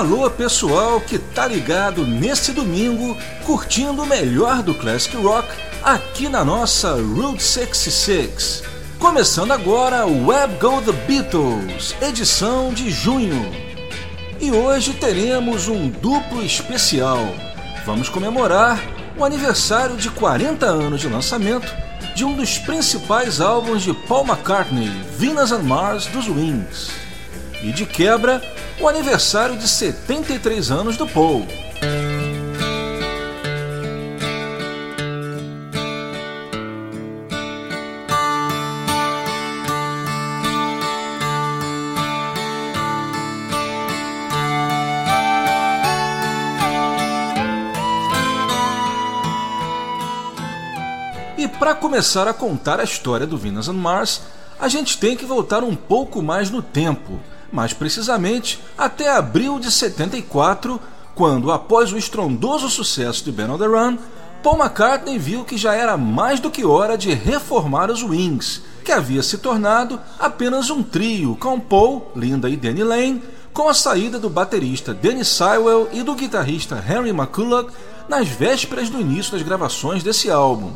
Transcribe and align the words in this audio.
Alô 0.00 0.30
pessoal 0.30 0.98
que 0.98 1.18
tá 1.18 1.46
ligado 1.46 2.06
neste 2.06 2.52
domingo 2.52 3.14
curtindo 3.44 4.02
o 4.02 4.06
melhor 4.06 4.62
do 4.62 4.74
classic 4.74 5.14
rock 5.18 5.46
aqui 5.82 6.26
na 6.26 6.42
nossa 6.42 6.94
Route 6.94 7.42
66. 7.42 8.62
Começando 8.98 9.52
agora 9.52 10.06
o 10.06 10.28
Web 10.28 10.54
Go 10.58 10.80
The 10.80 10.92
Beatles, 11.06 11.94
edição 12.00 12.72
de 12.72 12.90
junho. 12.90 13.52
E 14.40 14.50
hoje 14.50 14.94
teremos 14.94 15.68
um 15.68 15.90
duplo 15.90 16.42
especial. 16.42 17.18
Vamos 17.84 18.08
comemorar 18.08 18.82
o 19.18 19.22
aniversário 19.22 19.98
de 19.98 20.08
40 20.08 20.64
anos 20.64 21.02
de 21.02 21.08
lançamento 21.08 21.70
de 22.14 22.24
um 22.24 22.32
dos 22.32 22.56
principais 22.56 23.38
álbuns 23.38 23.82
de 23.82 23.92
Paul 23.92 24.24
McCartney, 24.24 24.90
Venus 25.18 25.52
and 25.52 25.64
Mars 25.64 26.06
dos 26.06 26.26
Wings. 26.26 27.09
E 27.62 27.72
de 27.72 27.84
quebra, 27.84 28.42
o 28.80 28.88
aniversário 28.88 29.56
de 29.56 29.68
73 29.68 30.70
anos 30.70 30.96
do 30.96 31.06
Paul. 31.06 31.46
E 51.36 51.48
para 51.48 51.74
começar 51.74 52.26
a 52.26 52.32
contar 52.32 52.80
a 52.80 52.84
história 52.84 53.26
do 53.26 53.36
Venus 53.36 53.68
and 53.68 53.74
Mars, 53.74 54.22
a 54.58 54.68
gente 54.68 54.98
tem 54.98 55.16
que 55.16 55.24
voltar 55.24 55.62
um 55.62 55.74
pouco 55.74 56.22
mais 56.22 56.50
no 56.50 56.62
tempo 56.62 57.20
mais 57.52 57.72
precisamente 57.72 58.60
até 58.76 59.10
abril 59.10 59.58
de 59.58 59.70
74, 59.70 60.80
quando, 61.14 61.50
após 61.50 61.92
o 61.92 61.98
estrondoso 61.98 62.68
sucesso 62.68 63.24
de 63.24 63.32
Ben 63.32 63.50
on 63.50 63.58
the 63.58 63.66
Run, 63.66 63.98
Paul 64.42 64.56
McCartney 64.56 65.18
viu 65.18 65.44
que 65.44 65.58
já 65.58 65.74
era 65.74 65.96
mais 65.96 66.40
do 66.40 66.50
que 66.50 66.64
hora 66.64 66.96
de 66.96 67.12
reformar 67.12 67.90
os 67.90 68.02
Wings, 68.02 68.62
que 68.84 68.92
havia 68.92 69.22
se 69.22 69.38
tornado 69.38 70.00
apenas 70.18 70.70
um 70.70 70.82
trio 70.82 71.36
com 71.38 71.60
Paul, 71.60 72.10
Linda 72.16 72.48
e 72.48 72.56
Danny 72.56 72.82
Lane, 72.82 73.22
com 73.52 73.68
a 73.68 73.74
saída 73.74 74.18
do 74.18 74.30
baterista 74.30 74.94
Danny 74.94 75.24
Sywell 75.24 75.88
e 75.92 76.02
do 76.02 76.14
guitarrista 76.14 76.82
Henry 76.88 77.10
McCulloch 77.10 77.70
nas 78.08 78.26
vésperas 78.28 78.88
do 78.88 79.00
início 79.00 79.32
das 79.32 79.42
gravações 79.42 80.02
desse 80.02 80.30
álbum. 80.30 80.72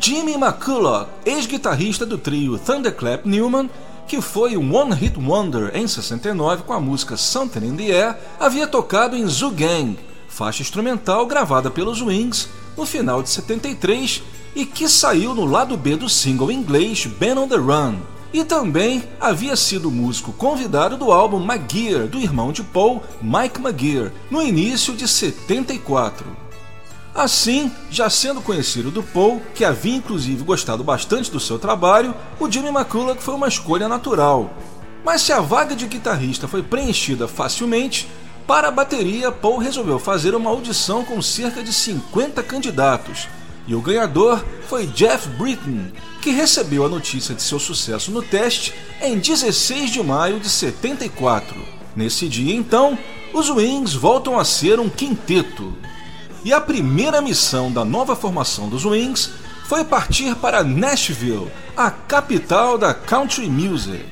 Jimmy 0.00 0.34
McCulloch, 0.34 1.06
ex-guitarrista 1.26 2.06
do 2.06 2.16
trio 2.16 2.58
Thunderclap 2.58 3.26
Newman, 3.26 3.68
que 4.06 4.20
foi 4.20 4.56
um 4.56 4.74
One 4.74 4.94
Hit 4.94 5.18
Wonder 5.18 5.70
em 5.74 5.86
69 5.86 6.64
com 6.64 6.72
a 6.72 6.80
música 6.80 7.16
Something 7.16 7.66
in 7.66 7.76
the 7.76 7.90
Air, 7.90 8.16
havia 8.38 8.66
tocado 8.66 9.16
em 9.16 9.26
Zoo 9.26 9.50
Gang, 9.50 9.98
faixa 10.28 10.62
instrumental 10.62 11.26
gravada 11.26 11.70
pelos 11.70 12.00
Wings 12.00 12.48
no 12.76 12.86
final 12.86 13.22
de 13.22 13.30
73 13.30 14.22
e 14.54 14.66
que 14.66 14.88
saiu 14.88 15.34
no 15.34 15.44
lado 15.44 15.76
B 15.76 15.96
do 15.96 16.08
single 16.08 16.50
inglês 16.50 17.06
Ben 17.06 17.36
on 17.36 17.48
the 17.48 17.56
Run. 17.56 17.96
E 18.32 18.44
também 18.44 19.04
havia 19.20 19.54
sido 19.56 19.90
músico 19.90 20.32
convidado 20.32 20.96
do 20.96 21.12
álbum 21.12 21.42
McGear 21.42 22.06
do 22.06 22.18
irmão 22.18 22.50
de 22.50 22.62
Paul, 22.62 23.02
Mike 23.20 23.60
McGear, 23.60 24.10
no 24.30 24.42
início 24.42 24.94
de 24.94 25.06
74. 25.06 26.24
Assim, 27.14 27.70
já 27.90 28.08
sendo 28.08 28.40
conhecido 28.40 28.90
do 28.90 29.02
Paul, 29.02 29.42
que 29.54 29.64
havia 29.64 29.96
inclusive 29.96 30.42
gostado 30.44 30.82
bastante 30.82 31.30
do 31.30 31.38
seu 31.38 31.58
trabalho, 31.58 32.14
o 32.40 32.50
Jimmy 32.50 32.68
McCulloch 32.68 33.22
foi 33.22 33.34
uma 33.34 33.48
escolha 33.48 33.86
natural. 33.86 34.50
Mas 35.04 35.20
se 35.20 35.32
a 35.32 35.40
vaga 35.40 35.76
de 35.76 35.86
guitarrista 35.86 36.48
foi 36.48 36.62
preenchida 36.62 37.28
facilmente, 37.28 38.08
para 38.46 38.68
a 38.68 38.72
bateria, 38.72 39.30
Paul 39.30 39.58
resolveu 39.58 39.98
fazer 39.98 40.34
uma 40.34 40.50
audição 40.50 41.04
com 41.04 41.20
cerca 41.20 41.62
de 41.62 41.72
50 41.72 42.42
candidatos, 42.42 43.28
e 43.66 43.74
o 43.74 43.80
ganhador 43.80 44.42
foi 44.66 44.86
Jeff 44.86 45.28
Britton, 45.28 45.92
que 46.20 46.30
recebeu 46.30 46.84
a 46.84 46.88
notícia 46.88 47.34
de 47.34 47.42
seu 47.42 47.58
sucesso 47.58 48.10
no 48.10 48.22
teste 48.22 48.74
em 49.00 49.18
16 49.18 49.90
de 49.90 50.02
maio 50.02 50.40
de 50.40 50.48
74. 50.48 51.54
Nesse 51.94 52.28
dia, 52.28 52.54
então, 52.54 52.98
os 53.32 53.50
Wings 53.50 53.94
voltam 53.94 54.38
a 54.38 54.44
ser 54.44 54.80
um 54.80 54.88
quinteto. 54.88 55.76
E 56.44 56.52
a 56.52 56.60
primeira 56.60 57.20
missão 57.20 57.70
da 57.70 57.84
nova 57.84 58.16
formação 58.16 58.68
dos 58.68 58.84
Wings 58.84 59.30
foi 59.64 59.84
partir 59.84 60.34
para 60.34 60.64
Nashville, 60.64 61.50
a 61.76 61.88
capital 61.90 62.76
da 62.76 62.92
country 62.92 63.48
music. 63.48 64.04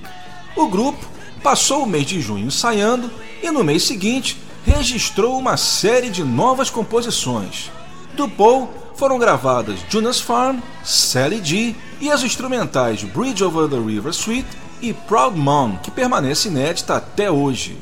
O 0.56 0.68
grupo 0.68 1.04
passou 1.42 1.82
o 1.82 1.88
mês 1.88 2.06
de 2.06 2.20
junho 2.20 2.46
ensaiando 2.46 3.10
e 3.42 3.50
no 3.50 3.64
mês 3.64 3.82
seguinte 3.82 4.40
registrou 4.64 5.38
uma 5.38 5.56
série 5.56 6.08
de 6.08 6.22
novas 6.22 6.70
composições. 6.70 7.70
Do 8.14 8.28
Paul 8.28 8.72
foram 8.94 9.18
gravadas 9.18 9.80
Jonas 9.88 10.20
Farm, 10.20 10.60
Sally 10.84 11.40
G 11.42 11.74
e 12.00 12.10
as 12.10 12.22
instrumentais 12.22 13.02
Bridge 13.02 13.42
Over 13.42 13.68
the 13.68 13.76
River 13.76 14.12
Suite 14.12 14.48
e 14.80 14.92
Proud 14.92 15.36
Mom, 15.36 15.76
que 15.78 15.90
permanece 15.90 16.48
inédita 16.48 16.96
até 16.96 17.28
hoje. 17.28 17.76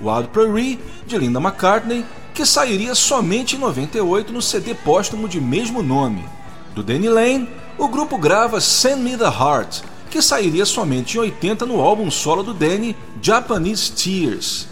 Wild 0.00 0.28
Prairie, 0.28 0.78
de 1.06 1.18
Linda 1.18 1.40
McCartney, 1.40 2.04
que 2.40 2.46
sairia 2.46 2.94
somente 2.94 3.54
em 3.54 3.58
98 3.58 4.32
no 4.32 4.40
CD 4.40 4.72
póstumo 4.72 5.28
de 5.28 5.38
mesmo 5.38 5.82
nome. 5.82 6.24
Do 6.74 6.82
Danny 6.82 7.06
Lane, 7.06 7.50
o 7.76 7.86
grupo 7.86 8.16
grava 8.16 8.62
Send 8.62 9.02
Me 9.02 9.14
the 9.14 9.26
Heart, 9.26 9.82
que 10.08 10.22
sairia 10.22 10.64
somente 10.64 11.18
em 11.18 11.20
80 11.20 11.66
no 11.66 11.82
álbum 11.82 12.10
solo 12.10 12.42
do 12.42 12.54
Danny, 12.54 12.96
Japanese 13.20 13.92
Tears. 13.92 14.68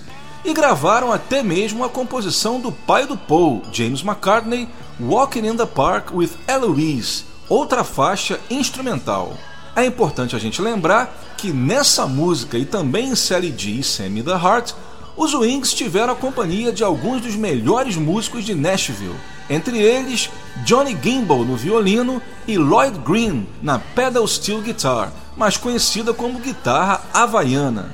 E 0.47 0.55
gravaram 0.55 1.13
até 1.13 1.43
mesmo 1.43 1.85
a 1.85 1.91
composição 1.91 2.59
do 2.59 2.73
pai 2.73 3.07
do 3.07 3.19
Paul, 3.19 3.61
James 3.71 4.03
McCartney, 4.03 4.67
Walking 4.99 5.47
in 5.47 5.57
the 5.59 5.67
Park 5.67 6.15
with 6.15 6.31
Eloise, 6.49 7.25
outra 7.51 7.85
faixa 7.85 8.41
instrumental. 8.49 9.37
É 9.77 9.85
importante 9.85 10.35
a 10.35 10.39
gente 10.39 10.63
lembrar 10.63 11.35
que 11.37 11.53
nessa 11.53 12.07
música 12.07 12.57
e 12.57 12.65
também 12.65 13.11
em 13.11 13.15
Sally 13.15 13.55
G 13.55 13.83
Send 13.83 14.09
Me 14.09 14.23
the 14.23 14.31
Heart, 14.31 14.73
os 15.19 15.35
Wings 15.35 15.75
tiveram 15.75 16.13
a 16.13 16.17
companhia 16.17 16.73
de 16.73 16.85
alguns 16.85 17.21
dos 17.21 17.35
melhores 17.35 17.97
músicos 17.97 18.45
de 18.45 18.55
Nashville, 18.55 19.17
entre 19.51 19.77
eles 19.77 20.31
Johnny 20.65 20.97
Gimbel 21.03 21.45
no 21.45 21.57
violino 21.57 22.23
e 22.47 22.57
Lloyd 22.57 23.01
Green 23.01 23.45
na 23.61 23.81
pedal 23.81 24.25
steel 24.29 24.61
guitar, 24.61 25.13
mais 25.37 25.57
conhecida 25.57 26.15
como 26.15 26.39
guitarra 26.39 27.03
havaiana. 27.13 27.93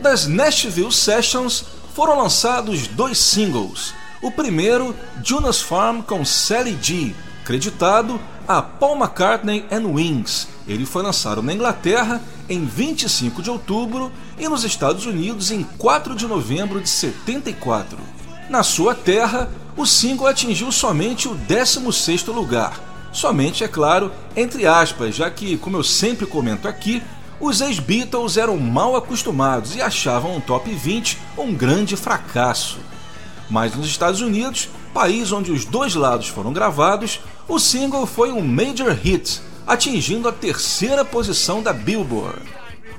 Das 0.00 0.26
Nashville 0.26 0.90
Sessions 0.90 1.62
foram 1.94 2.18
lançados 2.18 2.86
dois 2.86 3.18
singles. 3.18 3.92
O 4.22 4.30
primeiro, 4.30 4.96
Jonas 5.22 5.60
Farm 5.60 6.00
com 6.00 6.24
Sally 6.24 6.78
G, 6.80 7.14
creditado 7.44 8.18
a 8.46 8.60
Paul 8.62 8.96
McCartney 8.96 9.64
and 9.70 9.86
Wings. 9.86 10.48
Ele 10.66 10.86
foi 10.86 11.02
lançado 11.02 11.42
na 11.42 11.52
Inglaterra 11.52 12.20
em 12.48 12.64
25 12.64 13.42
de 13.42 13.50
outubro 13.50 14.12
e 14.38 14.48
nos 14.48 14.64
Estados 14.64 15.06
Unidos 15.06 15.50
em 15.50 15.62
4 15.62 16.14
de 16.14 16.26
novembro 16.26 16.80
de 16.80 16.88
74. 16.88 17.98
Na 18.48 18.62
sua 18.62 18.94
terra, 18.94 19.50
o 19.76 19.86
single 19.86 20.26
atingiu 20.26 20.70
somente 20.70 21.28
o 21.28 21.34
16º 21.34 22.32
lugar. 22.32 22.78
Somente, 23.12 23.62
é 23.62 23.68
claro, 23.68 24.10
entre 24.36 24.66
aspas, 24.66 25.14
já 25.14 25.30
que, 25.30 25.56
como 25.58 25.76
eu 25.76 25.82
sempre 25.82 26.26
comento 26.26 26.66
aqui, 26.66 27.02
os 27.40 27.60
ex-Beatles 27.60 28.36
eram 28.36 28.56
mal 28.56 28.96
acostumados 28.96 29.74
e 29.74 29.82
achavam 29.82 30.36
o 30.36 30.40
top 30.40 30.70
20 30.70 31.18
um 31.36 31.54
grande 31.54 31.96
fracasso. 31.96 32.78
Mas 33.50 33.74
nos 33.74 33.86
Estados 33.86 34.20
Unidos, 34.20 34.68
país 34.92 35.32
onde 35.32 35.50
os 35.50 35.64
dois 35.64 35.94
lados 35.94 36.28
foram 36.28 36.52
gravados, 36.52 37.20
o 37.48 37.58
single 37.58 38.06
foi 38.06 38.30
um 38.32 38.42
major 38.42 38.92
hit, 38.92 39.40
atingindo 39.66 40.28
a 40.28 40.32
terceira 40.32 41.04
posição 41.04 41.62
da 41.62 41.72
Billboard. 41.72 42.42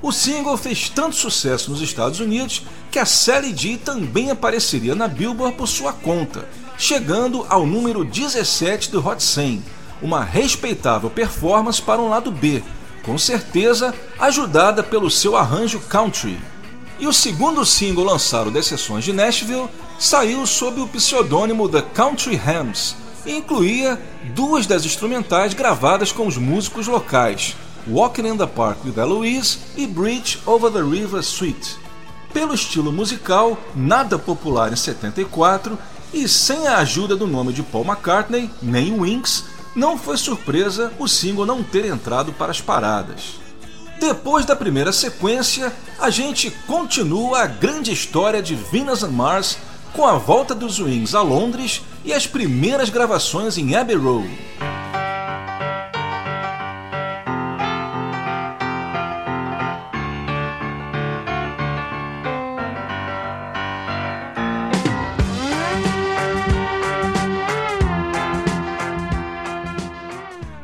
O 0.02 0.12
single 0.12 0.56
fez 0.56 0.88
tanto 0.90 1.16
sucesso 1.16 1.70
nos 1.70 1.80
Estados 1.80 2.20
Unidos 2.20 2.62
que 2.90 2.98
a 2.98 3.06
Sally 3.06 3.56
G 3.56 3.78
também 3.78 4.30
apareceria 4.30 4.94
na 4.94 5.08
Billboard 5.08 5.56
por 5.56 5.66
sua 5.66 5.92
conta, 5.92 6.46
chegando 6.76 7.46
ao 7.48 7.66
número 7.66 8.04
17 8.04 8.90
do 8.90 9.06
Hot 9.06 9.22
100, 9.22 9.62
uma 10.02 10.22
respeitável 10.22 11.08
performance 11.08 11.80
para 11.80 12.02
um 12.02 12.08
lado 12.08 12.30
B, 12.30 12.62
com 13.02 13.16
certeza 13.16 13.94
ajudada 14.18 14.82
pelo 14.82 15.10
seu 15.10 15.36
arranjo 15.36 15.80
country. 15.80 16.38
E 16.98 17.06
o 17.06 17.12
segundo 17.12 17.64
single 17.64 18.04
lançado 18.04 18.50
das 18.50 18.66
sessões 18.66 19.04
de 19.04 19.12
Nashville 19.12 19.68
saiu 19.98 20.46
sob 20.46 20.80
o 20.80 20.86
pseudônimo 20.86 21.68
The 21.68 21.82
Country 21.82 22.36
Hams 22.36 22.94
e 23.26 23.32
incluía 23.32 24.00
duas 24.34 24.66
das 24.66 24.84
instrumentais 24.84 25.54
gravadas 25.54 26.12
com 26.12 26.26
os 26.26 26.36
músicos 26.36 26.86
locais, 26.86 27.56
Walking 27.88 28.28
in 28.28 28.36
the 28.36 28.46
Park 28.46 28.84
with 28.84 28.96
Eloise 28.96 29.58
e 29.76 29.86
Bridge 29.86 30.38
Over 30.46 30.70
the 30.70 30.80
River 30.80 31.22
Suite. 31.22 31.76
Pelo 32.32 32.54
estilo 32.54 32.92
musical, 32.92 33.58
nada 33.74 34.18
popular 34.18 34.72
em 34.72 34.76
74 34.76 35.78
e 36.12 36.28
sem 36.28 36.66
a 36.66 36.78
ajuda 36.78 37.16
do 37.16 37.26
nome 37.26 37.52
de 37.52 37.62
Paul 37.62 37.84
McCartney, 37.84 38.50
nem 38.62 38.98
Wings, 38.98 39.44
não 39.74 39.98
foi 39.98 40.16
surpresa 40.16 40.92
o 40.98 41.08
single 41.08 41.44
não 41.44 41.62
ter 41.62 41.86
entrado 41.86 42.32
para 42.32 42.52
as 42.52 42.60
paradas. 42.60 43.43
Depois 43.98 44.44
da 44.44 44.54
primeira 44.54 44.92
sequência, 44.92 45.72
a 45.98 46.10
gente 46.10 46.50
continua 46.66 47.42
a 47.42 47.46
grande 47.46 47.92
história 47.92 48.42
de 48.42 48.54
Venus 48.54 49.02
and 49.02 49.10
Mars 49.10 49.58
com 49.92 50.04
a 50.04 50.18
volta 50.18 50.54
dos 50.54 50.80
Wings 50.80 51.14
a 51.14 51.22
Londres 51.22 51.82
e 52.04 52.12
as 52.12 52.26
primeiras 52.26 52.90
gravações 52.90 53.56
em 53.56 53.74
Abbey 53.76 53.96
Road. 53.96 54.28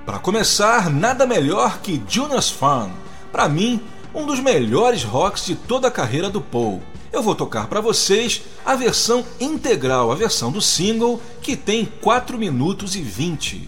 Para 0.05 0.19
começar, 0.19 0.91
nada 0.91 1.25
melhor 1.25 1.79
que 1.79 2.03
Jonas 2.09 2.51
Farm. 2.51 2.91
Para 3.41 3.49
mim, 3.49 3.81
um 4.15 4.27
dos 4.27 4.39
melhores 4.39 5.03
rocks 5.03 5.47
de 5.47 5.55
toda 5.55 5.89
a 5.89 5.91
carreira 5.91 6.29
do 6.29 6.43
Paul. 6.43 6.83
Eu 7.11 7.23
vou 7.23 7.35
tocar 7.35 7.69
para 7.69 7.81
vocês 7.81 8.43
a 8.67 8.75
versão 8.75 9.25
integral, 9.41 10.13
a 10.13 10.15
versão 10.15 10.53
do 10.53 10.61
single, 10.61 11.19
que 11.41 11.57
tem 11.57 11.87
4 12.03 12.37
minutos 12.37 12.95
e 12.95 13.01
20. 13.01 13.67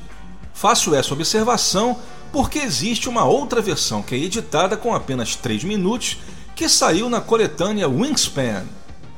Faço 0.53 0.95
essa 0.95 1.15
observação 1.15 1.99
porque 2.31 2.59
existe 2.59 3.09
uma 3.09 3.25
outra 3.25 3.63
versão 3.63 4.03
que 4.03 4.15
é 4.15 4.19
editada 4.19 4.77
com 4.77 4.95
apenas 4.95 5.37
3 5.37 5.65
minutos, 5.65 6.19
que 6.55 6.69
saiu 6.69 7.09
na 7.09 7.23
coletânea 7.23 7.89
Wingspan. 7.89 8.65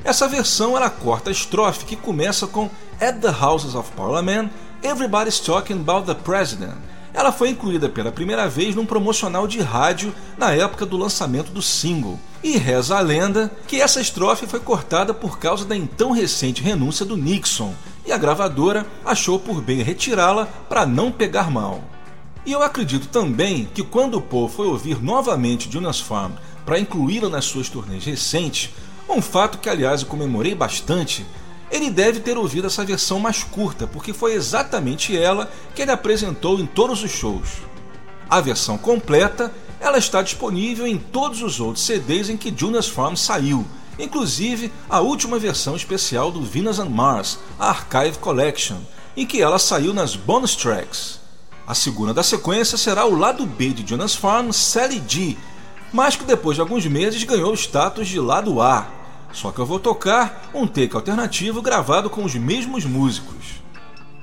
Essa 0.05 0.29
versão 0.29 0.77
ela 0.77 0.89
corta 0.89 1.31
a 1.31 1.33
estrofe 1.33 1.85
que 1.85 1.97
começa 1.97 2.47
com 2.47 2.71
At 3.01 3.17
the 3.17 3.45
Houses 3.45 3.75
of 3.75 3.91
Parliament, 3.97 4.51
Everybody's 4.85 5.41
Talking 5.41 5.81
About 5.81 6.07
the 6.07 6.15
President 6.15 6.94
ela 7.15 7.31
foi 7.31 7.49
incluída 7.49 7.89
pela 7.89 8.11
primeira 8.11 8.49
vez 8.49 8.75
num 8.75 8.85
promocional 8.85 9.47
de 9.47 9.61
rádio 9.61 10.13
na 10.37 10.53
época 10.53 10.85
do 10.85 10.97
lançamento 10.97 11.53
do 11.53 11.63
single. 11.63 12.19
E 12.43 12.59
reza 12.59 12.99
a 12.99 13.01
lenda 13.01 13.51
que 13.69 13.81
essa 13.81 14.01
estrofe 14.01 14.49
foi 14.49 14.59
cortada 14.59 15.15
por 15.15 15.39
causa 15.39 15.65
da 15.65 15.77
então 15.77 16.11
recente 16.11 16.61
renúncia 16.61 17.07
do 17.07 17.17
Nixon, 17.17 17.73
e 18.05 18.11
a 18.11 18.19
gravadora 18.19 18.85
achou 19.05 19.39
por 19.39 19.63
bem 19.63 19.81
retirá-la 19.81 20.47
para 20.69 20.85
não 20.85 21.13
pegar 21.13 21.51
mal. 21.51 21.83
E 22.45 22.53
eu 22.53 22.63
acredito 22.63 23.07
também 23.07 23.67
que 23.73 23.83
quando 23.83 24.19
o 24.19 24.21
Paul 24.21 24.49
foi 24.49 24.67
ouvir 24.67 25.03
novamente 25.03 25.71
Jonas 25.71 26.01
Farm 26.01 26.33
para 26.67 26.79
incluí-la 26.81 27.29
nas 27.29 27.45
suas 27.45 27.69
turnês 27.69 28.05
recentes, 28.05 28.71
um 29.09 29.23
fato 29.23 29.59
que 29.59 29.69
aliás 29.69 30.03
eu 30.03 30.09
comemorei 30.09 30.55
bastante 30.55 31.25
ele 31.75 31.91
deve 31.91 32.21
ter 32.21 32.39
ouvido 32.39 32.69
essa 32.69 32.85
versão 32.85 33.19
mais 33.19 33.43
curta, 33.43 33.85
porque 33.85 34.13
foi 34.13 34.35
exatamente 34.35 35.17
ela 35.17 35.51
que 35.75 35.83
ele 35.83 35.91
apresentou 35.91 36.61
em 36.61 36.67
todos 36.67 37.03
os 37.03 37.11
shows. 37.11 37.49
A 38.31 38.41
versão 38.41 38.79
completa 38.79 39.53
ela 39.81 39.99
está 39.99 40.23
disponível 40.23 40.87
em 40.87 40.97
todos 40.97 41.43
os 41.43 41.59
outros 41.59 41.85
CDs 41.85 42.29
em 42.29 42.37
que 42.37 42.55
Jonas 42.57 42.87
Farm 42.87 43.17
saiu, 43.17 43.67
inclusive 43.99 44.73
a 44.89 45.01
última 45.01 45.37
versão 45.37 45.75
especial 45.75 46.31
do 46.31 46.43
Venus 46.43 46.79
and 46.79 46.91
Mars, 46.91 47.41
a 47.59 47.71
Archive 47.71 48.19
Collection, 48.19 48.79
em 49.17 49.27
que 49.27 49.43
ela 49.43 49.59
saiu 49.59 49.93
nas 49.93 50.15
bonus 50.15 50.55
tracks. 50.55 51.19
A 51.67 51.75
segunda 51.75 52.15
da 52.15 52.23
sequência 52.23 52.79
será 52.79 53.05
o 53.05 53.19
lado 53.19 53.45
B 53.45 53.71
de 53.71 53.85
Jonas 53.85 54.15
Farm, 54.15 54.53
Sally 54.53 55.03
G, 55.09 55.37
mas 55.93 56.15
que 56.15 56.25
depois 56.25 56.55
de 56.55 56.61
alguns 56.61 56.87
meses 56.87 57.25
ganhou 57.25 57.51
o 57.51 57.57
status 57.57 58.07
de 58.07 58.21
lado 58.21 58.61
A, 58.63 58.87
só 59.35 59.51
que 59.51 59.59
eu 59.59 59.67
vou 59.67 59.79
tocar 59.79 60.51
um 60.55 60.67
take 60.67 60.95
alternativo 60.95 61.61
gravado 61.61 62.09
com 62.09 62.25
os 62.25 62.35
mesmos 62.35 62.85
músicos. 62.85 63.63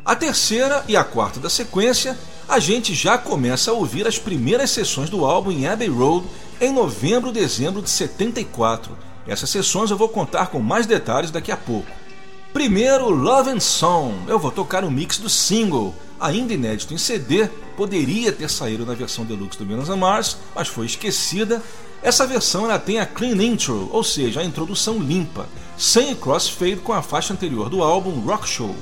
A 0.04 0.16
terceira 0.16 0.84
e 0.88 0.96
a 0.96 1.04
quarta 1.04 1.40
da 1.40 1.50
sequência, 1.50 2.18
a 2.50 2.58
gente 2.58 2.96
já 2.96 3.18
começa 3.18 3.69
a 3.69 3.74
ouvir 3.74 4.08
as 4.08 4.18
primeiras 4.18 4.72
sessões 4.72 5.10
do 5.10 5.25
álbum 5.25 5.52
em 5.52 5.68
Abbey 5.68 5.90
Road 5.90 6.25
em 6.60 6.72
novembro 6.74 7.30
e 7.30 7.34
dezembro 7.34 7.81
de 7.81 7.90
74. 7.90 8.98
Essas 9.28 9.50
sessões 9.50 9.92
eu 9.92 9.98
vou 9.98 10.10
contar 10.10 10.48
com 10.48 10.60
mais 10.60 10.86
detalhes 10.86 11.30
daqui 11.30 11.52
a 11.52 11.58
pouco. 11.58 12.00
Primeiro, 12.53 13.09
Love 13.09 13.50
and 13.50 13.59
Song. 13.59 14.13
Eu 14.27 14.38
vou 14.38 14.51
tocar 14.51 14.83
um 14.83 14.92
mix 14.92 15.18
do 15.18 15.30
single, 15.30 15.95
ainda 16.19 16.53
inédito 16.53 16.94
em 16.94 16.98
CD, 16.98 17.48
poderia 17.75 18.31
ter 18.31 18.50
saído 18.50 18.86
na 18.86 18.94
versão 18.94 19.25
deluxe 19.25 19.57
do 19.57 19.65
Venus 19.65 19.89
Mars, 19.89 20.38
mas 20.53 20.68
foi 20.68 20.86
esquecida 20.86 21.62
essa 22.03 22.25
versão 22.25 22.65
ela 22.65 22.80
tem 22.80 23.00
a 23.00 23.06
clean 23.06 23.36
intro, 23.44 23.88
ou 23.92 24.03
seja, 24.03 24.39
a 24.39 24.44
introdução 24.44 24.98
limpa, 24.98 25.48
sem 25.77 26.15
crossfade 26.15 26.77
com 26.77 26.94
a 26.94 27.01
faixa 27.01 27.31
anterior 27.31 27.69
do 27.69 27.83
álbum 27.83 28.19
Rock 28.21 28.50
Show. 28.50 28.75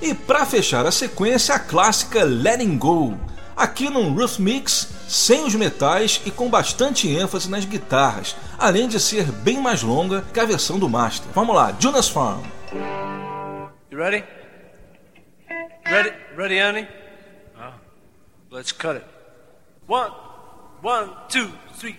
E 0.00 0.14
para 0.14 0.46
fechar 0.46 0.86
a 0.86 0.90
sequência, 0.90 1.54
a 1.54 1.58
clássica 1.58 2.24
Letting 2.24 2.78
Go, 2.78 3.14
aqui 3.54 3.90
num 3.90 4.14
Roof 4.14 4.38
Mix, 4.38 4.88
sem 5.06 5.44
os 5.44 5.54
metais 5.54 6.22
e 6.24 6.30
com 6.30 6.48
bastante 6.48 7.08
ênfase 7.08 7.50
nas 7.50 7.66
guitarras, 7.66 8.34
além 8.58 8.88
de 8.88 8.98
ser 8.98 9.30
bem 9.30 9.60
mais 9.60 9.82
longa 9.82 10.24
que 10.32 10.40
a 10.40 10.46
versão 10.46 10.78
do 10.78 10.88
Master. 10.88 11.28
Vamos 11.34 11.54
lá, 11.54 11.76
Jonas 11.78 12.08
Farm. 12.08 12.55
You 12.72 13.70
ready? 13.92 14.24
Ready, 15.88 16.10
ready, 16.34 16.58
Annie? 16.58 16.88
Oh. 17.58 17.74
Let's 18.50 18.72
cut 18.72 18.96
it. 18.96 19.04
One, 19.86 20.10
one, 20.80 21.10
two, 21.28 21.50
three. 21.74 21.96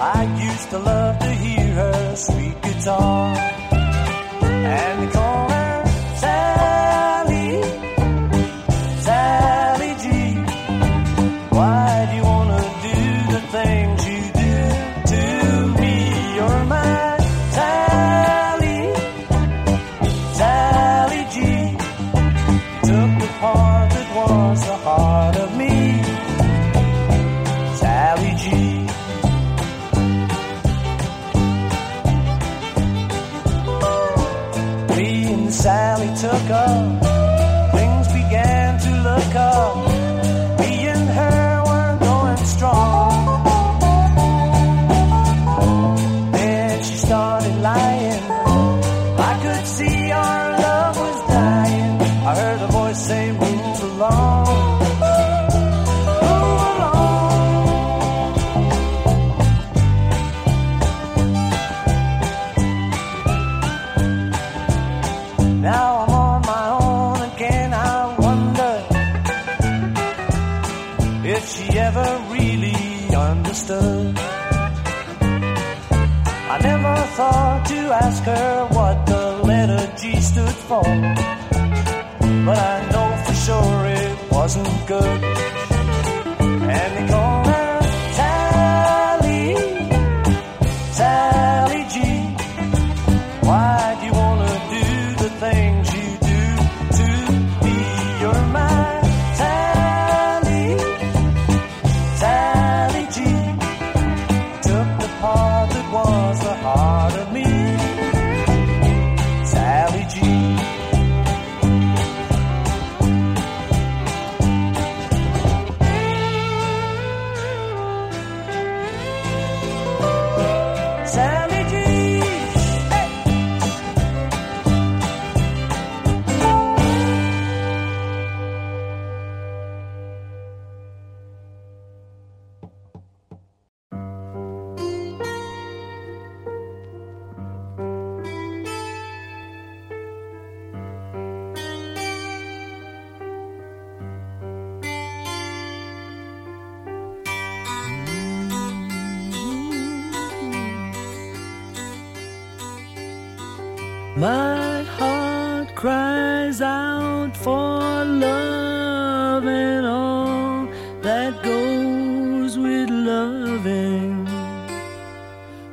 I 0.00 0.22
used 0.40 0.70
to 0.70 0.78
love 0.78 1.18
to 1.18 1.30
hear 1.30 1.66
her 1.74 2.16
sweet 2.16 2.62
guitar. 2.62 3.36
And 3.36 5.02
the 5.02 5.12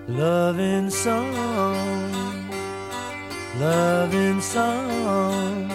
Loving 0.08 0.92
song, 0.92 2.12
loving 3.60 4.40
song. 4.40 5.68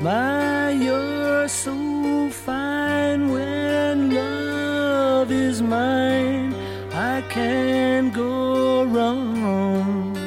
My, 0.00 0.70
you're 0.70 1.46
so 1.46 2.28
fine 2.30 3.30
when 3.30 4.10
love 4.10 5.30
is 5.30 5.62
mine. 5.62 6.52
I 6.92 7.22
can 7.28 8.10
go 8.10 8.82
wrong. 8.82 10.18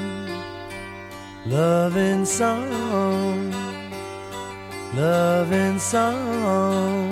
Loving 1.45 2.23
song, 2.23 3.51
loving 4.95 5.77
song. 5.77 7.12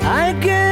I 0.00 0.36
can. 0.42 0.67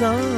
Love 0.00 0.29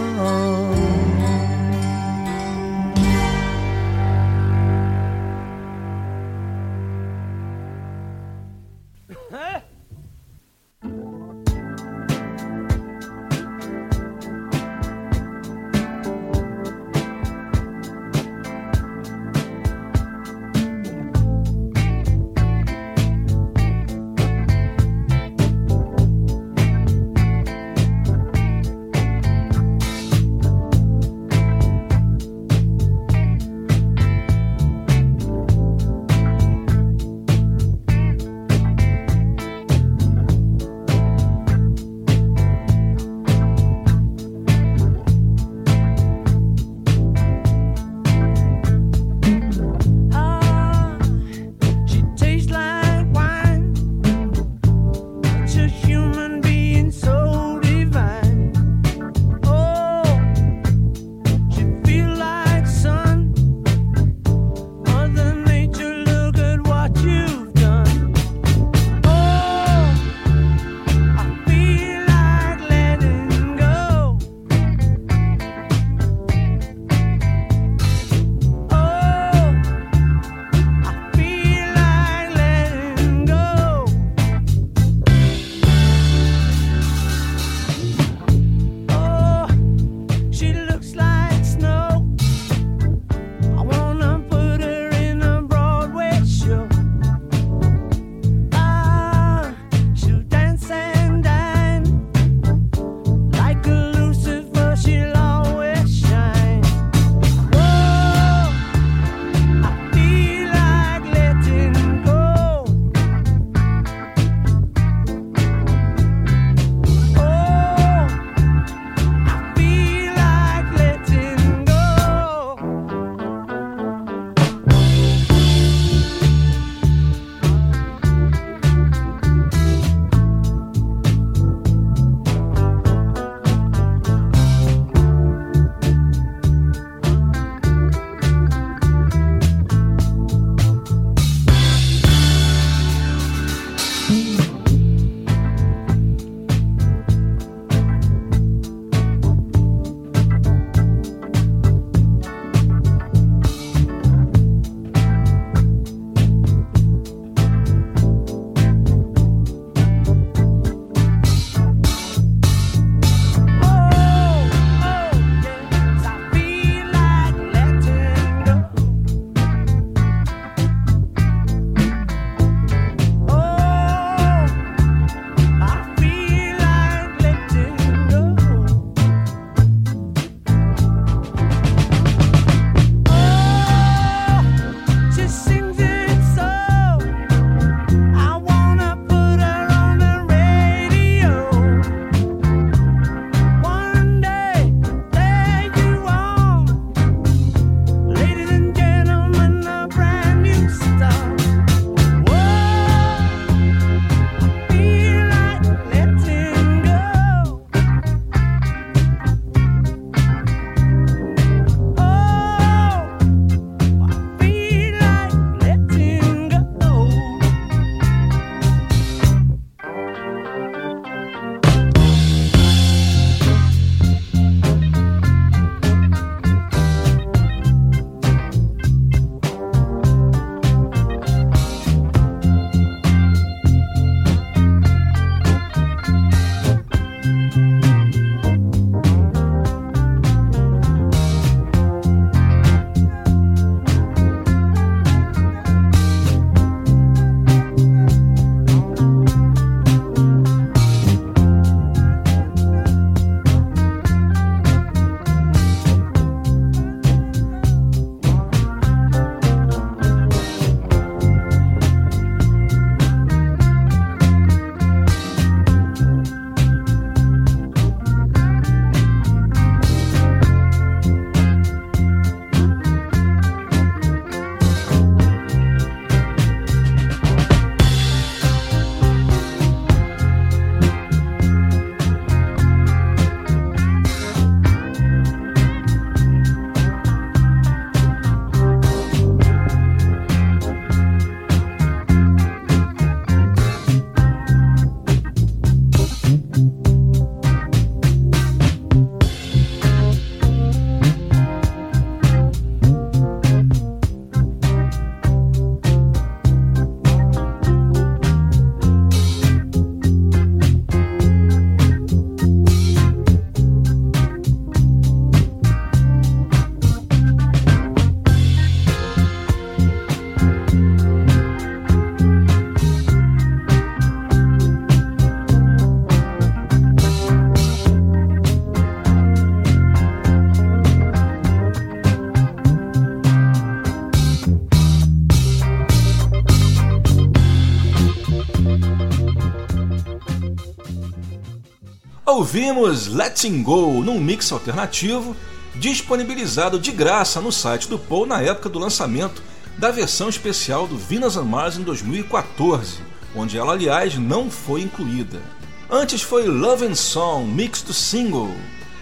Ouvimos 342.35 343.09
Letting 343.09 343.63
Go 343.63 344.03
num 344.03 344.19
mix 344.19 344.51
alternativo 344.51 345.37
disponibilizado 345.75 346.79
de 346.79 346.91
graça 346.91 347.43
no 347.43 347.53
site 347.53 347.87
do 347.87 347.99
Paul 347.99 348.25
na 348.25 348.41
época 348.41 348.71
do 348.71 348.79
lançamento 348.79 349.43
da 349.77 349.91
versão 349.91 350.31
especial 350.31 350.87
do 350.87 350.97
Venus 350.97 351.37
on 351.37 351.45
Mars 351.45 351.77
em 351.77 351.83
2014, 351.83 353.01
onde 353.37 353.59
ela 353.59 353.75
aliás 353.75 354.17
não 354.17 354.51
foi 354.51 354.81
incluída. 354.81 355.43
Antes 355.91 356.23
foi 356.23 356.47
Love 356.47 356.87
and 356.87 356.95
Song 356.95 357.45
mix 357.45 357.83
do 357.83 357.93
single. 357.93 358.57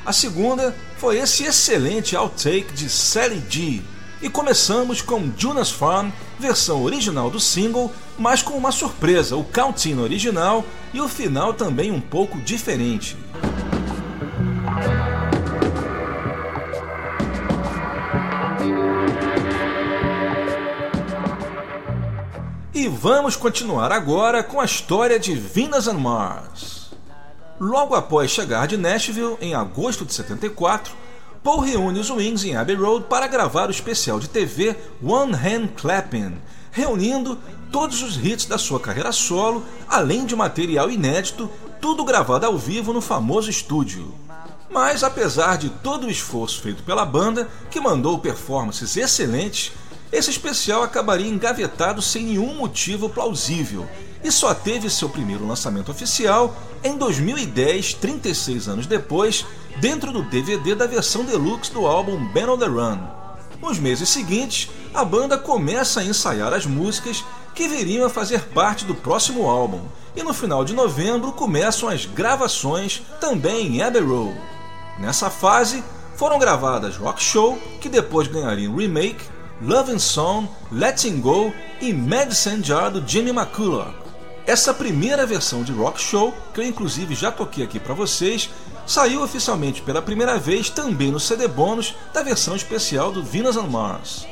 A 0.05 0.13
segunda 0.13 0.75
foi 0.99 1.19
esse 1.19 1.45
excelente 1.45 2.17
outtake 2.17 2.73
de 2.73 2.91
Sally 2.91 3.41
G. 3.49 3.81
E 4.21 4.29
começamos 4.29 5.01
com 5.01 5.31
Jonas 5.37 5.71
Farm, 5.71 6.11
versão 6.37 6.83
original 6.83 7.31
do 7.31 7.39
single, 7.39 7.93
mas 8.21 8.43
com 8.43 8.53
uma 8.53 8.71
surpresa, 8.71 9.35
o 9.35 9.43
counting 9.43 9.99
original 9.99 10.63
e 10.93 11.01
o 11.01 11.09
final 11.09 11.55
também 11.55 11.91
um 11.91 12.03
pouco 12.03 12.39
diferente. 12.43 13.17
E 22.75 22.89
vamos 22.89 23.37
continuar 23.37 23.91
agora 23.91 24.43
com 24.43 24.61
a 24.61 24.67
história 24.67 25.19
de 25.19 25.35
Venus 25.35 25.89
and 25.89 25.99
Mars. 25.99 26.91
Logo 27.59 27.95
após 27.95 28.31
chegar 28.31 28.67
de 28.67 28.77
Nashville, 28.77 29.39
em 29.41 29.55
agosto 29.55 30.05
de 30.05 30.13
74, 30.13 30.95
Paul 31.43 31.61
reúne 31.61 31.99
os 31.99 32.11
Wings 32.11 32.45
em 32.45 32.55
Abbey 32.55 32.77
Road 32.77 33.07
para 33.09 33.27
gravar 33.27 33.69
o 33.69 33.71
especial 33.71 34.21
de 34.21 34.29
TV 34.29 34.77
One 35.03 35.33
Hand 35.33 35.69
Clapping, 35.75 36.35
reunindo 36.71 37.39
todos 37.71 38.03
os 38.03 38.17
hits 38.17 38.47
da 38.47 38.59
sua 38.59 38.81
carreira 38.81 39.13
solo, 39.13 39.65
além 39.89 40.25
de 40.25 40.35
material 40.35 40.91
inédito, 40.91 41.51
tudo 41.81 42.05
gravado 42.05 42.47
ao 42.47 42.59
vivo 42.59 42.93
no 42.93 43.01
famoso 43.01 43.51
estúdio. 43.51 44.15
Mas 44.71 45.03
apesar 45.03 45.59
de 45.59 45.69
todo 45.69 46.07
o 46.07 46.11
esforço 46.11 46.61
feito 46.61 46.83
pela 46.83 47.05
banda, 47.05 47.49
que 47.71 47.81
mandou 47.81 48.19
performances 48.19 48.97
excelentes, 48.97 49.73
esse 50.13 50.31
especial 50.31 50.83
acabaria 50.83 51.29
engavetado 51.29 52.03
sem 52.03 52.25
nenhum 52.25 52.55
motivo 52.55 53.09
plausível 53.09 53.89
e 54.23 54.31
só 54.31 54.53
teve 54.53 54.91
seu 54.91 55.09
primeiro 55.09 55.47
lançamento 55.47 55.91
oficial 55.91 56.55
em 56.83 56.97
2010, 56.97 57.95
36 57.95 58.69
anos 58.69 58.87
depois, 58.87 59.47
dentro 59.81 60.13
do 60.13 60.23
DVD 60.23 60.75
da 60.75 60.87
versão 60.87 61.25
deluxe 61.25 61.73
do 61.73 61.87
álbum 61.87 62.27
Ben 62.33 62.49
on 62.49 62.59
the 62.59 62.67
Run. 62.67 62.99
Nos 63.63 63.79
meses 63.79 64.09
seguintes, 64.09 64.71
a 64.93 65.05
banda 65.05 65.37
começa 65.39 66.01
a 66.01 66.05
ensaiar 66.05 66.53
as 66.53 66.67
músicas 66.67 67.25
que 67.55 67.69
viriam 67.69 68.07
a 68.07 68.11
fazer 68.11 68.43
parte 68.49 68.85
do 68.85 68.95
próximo 68.95 69.49
álbum, 69.49 69.83
e 70.15 70.23
no 70.23 70.35
final 70.35 70.65
de 70.65 70.75
novembro 70.75 71.33
começam 71.33 71.89
as 71.89 72.05
gravações 72.07 73.03
também 73.21 73.77
em 73.77 73.83
Abbey 73.83 74.03
Road. 74.03 74.41
Nessa 74.99 75.31
fase, 75.31 75.83
foram 76.17 76.39
gravadas 76.39 76.97
Rock 76.97 77.23
Show, 77.23 77.59
que 77.81 77.89
depois 77.89 78.29
ganhariam 78.29 78.77
remake, 78.77 79.25
Love 79.63 79.93
and 79.93 79.99
Song, 79.99 80.49
Letting 80.71 81.21
Go 81.21 81.53
e 81.81 81.93
Medicine 81.93 82.63
Jar 82.63 82.91
do 82.91 83.07
Jimmy 83.07 83.31
McCulloch. 83.31 83.95
Essa 84.47 84.75
primeira 84.75 85.25
versão 85.25 85.63
de 85.63 85.73
Rock 85.73 86.01
Show, 86.01 86.35
que 86.53 86.61
eu 86.61 86.65
inclusive 86.65 87.15
já 87.15 87.31
toquei 87.31 87.65
aqui 87.65 87.79
para 87.79 87.95
vocês, 87.95 88.51
saiu 88.87 89.23
oficialmente 89.23 89.81
pela 89.83 90.03
primeira 90.03 90.39
vez 90.39 90.69
também 90.69 91.11
no 91.11 91.21
CD 91.21 91.47
bônus 91.47 91.95
da 92.13 92.23
versão 92.23 92.57
especial 92.57 93.13
do 93.13 93.23
Venus 93.23 93.57
on 93.57 93.69
Mars. 93.69 94.27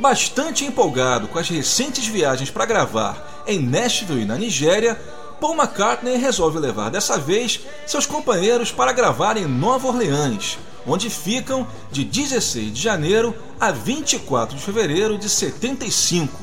Bastante 0.00 0.64
empolgado 0.64 1.28
com 1.28 1.38
as 1.38 1.50
recentes 1.50 2.06
viagens 2.06 2.50
para 2.50 2.64
gravar 2.64 3.44
em 3.46 3.58
Nashville 3.58 4.22
e 4.22 4.24
na 4.24 4.38
Nigéria, 4.38 4.98
Paul 5.38 5.54
McCartney 5.54 6.16
resolve 6.16 6.58
levar 6.58 6.88
dessa 6.88 7.18
vez 7.18 7.60
seus 7.86 8.06
companheiros 8.06 8.72
para 8.72 8.92
gravar 8.92 9.36
em 9.36 9.44
Nova 9.44 9.88
Orleans, 9.88 10.58
onde 10.86 11.10
ficam 11.10 11.66
de 11.92 12.02
16 12.02 12.72
de 12.72 12.80
janeiro 12.80 13.36
a 13.60 13.70
24 13.70 14.56
de 14.56 14.62
fevereiro 14.62 15.18
de 15.18 15.28
75. 15.28 16.34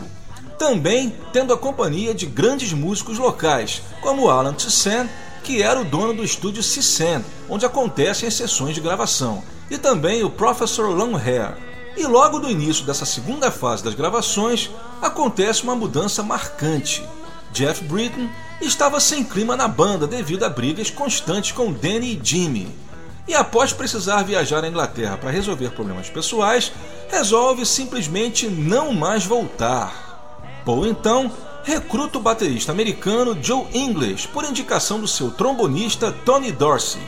Também 0.59 1.15
tendo 1.33 1.51
a 1.51 1.57
companhia 1.57 2.13
de 2.13 2.27
grandes 2.27 2.71
músicos 2.73 3.17
locais, 3.17 3.81
como 4.01 4.29
Alan 4.29 4.53
Toussaint, 4.53 5.09
que 5.43 5.63
era 5.63 5.81
o 5.81 5.85
dono 5.85 6.13
do 6.13 6.23
estúdio 6.23 6.61
Cisen, 6.61 7.25
onde 7.49 7.65
acontecem 7.65 8.27
as 8.27 8.35
sessões 8.35 8.75
de 8.75 8.81
gravação, 8.81 9.43
e 9.67 9.79
também 9.79 10.23
o 10.23 10.29
Professor 10.29 10.95
Longhair. 10.95 11.57
E 11.97 12.05
logo 12.05 12.39
no 12.39 12.49
início 12.49 12.85
dessa 12.85 13.05
segunda 13.05 13.49
fase 13.49 13.83
das 13.83 13.95
gravações, 13.95 14.69
acontece 15.01 15.63
uma 15.63 15.75
mudança 15.75 16.21
marcante. 16.21 17.03
Jeff 17.51 17.83
Britton 17.83 18.29
estava 18.61 18.99
sem 18.99 19.23
clima 19.23 19.55
na 19.55 19.67
banda 19.67 20.05
devido 20.05 20.43
a 20.43 20.49
brigas 20.49 20.91
constantes 20.91 21.51
com 21.51 21.73
Danny 21.73 22.13
e 22.13 22.19
Jimmy 22.23 22.87
e 23.27 23.35
após 23.35 23.73
precisar 23.73 24.23
viajar 24.23 24.63
à 24.63 24.69
Inglaterra 24.69 25.17
para 25.17 25.29
resolver 25.29 25.71
problemas 25.71 26.09
pessoais, 26.09 26.71
resolve 27.09 27.65
simplesmente 27.65 28.47
não 28.47 28.93
mais 28.93 29.25
voltar. 29.25 30.61
Paul 30.63 30.87
então 30.87 31.29
recruta 31.63 32.17
o 32.17 32.21
baterista 32.21 32.71
americano 32.71 33.37
Joe 33.41 33.67
English 33.73 34.29
por 34.29 34.45
indicação 34.45 35.01
do 35.01 35.07
seu 35.07 35.29
trombonista 35.29 36.11
Tony 36.23 36.53
Dorsey. 36.53 37.01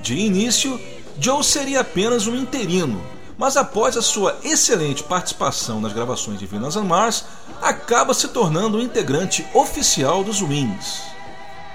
De 0.00 0.16
início, 0.16 0.80
Joe 1.20 1.44
seria 1.44 1.80
apenas 1.80 2.26
um 2.26 2.34
interino, 2.34 3.00
mas 3.42 3.56
após 3.56 3.96
a 3.96 4.02
sua 4.02 4.38
excelente 4.44 5.02
participação 5.02 5.80
nas 5.80 5.92
gravações 5.92 6.38
de 6.38 6.46
Venus 6.46 6.76
on 6.76 6.84
Mars, 6.84 7.24
acaba 7.60 8.14
se 8.14 8.28
tornando 8.28 8.78
um 8.78 8.80
integrante 8.80 9.44
oficial 9.52 10.22
dos 10.22 10.40
Wings. 10.40 11.02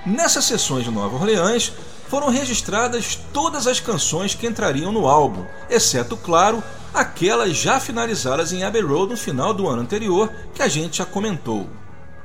Nessas 0.05 0.45
sessões 0.45 0.85
de 0.85 0.91
Nova 0.91 1.17
Orleans, 1.17 1.73
foram 2.07 2.29
registradas 2.29 3.19
todas 3.33 3.67
as 3.67 3.81
canções 3.81 4.33
que 4.33 4.47
entrariam 4.47 4.93
no 4.93 5.09
álbum, 5.09 5.45
exceto, 5.69 6.15
claro, 6.15 6.63
aquelas 6.93 7.57
já 7.57 7.81
finalizadas 7.81 8.53
em 8.53 8.63
Abbey 8.63 8.81
Road 8.81 9.11
no 9.11 9.17
final 9.17 9.53
do 9.53 9.67
ano 9.67 9.81
anterior, 9.81 10.31
que 10.55 10.61
a 10.61 10.69
gente 10.69 10.99
já 10.99 11.05
comentou. 11.05 11.67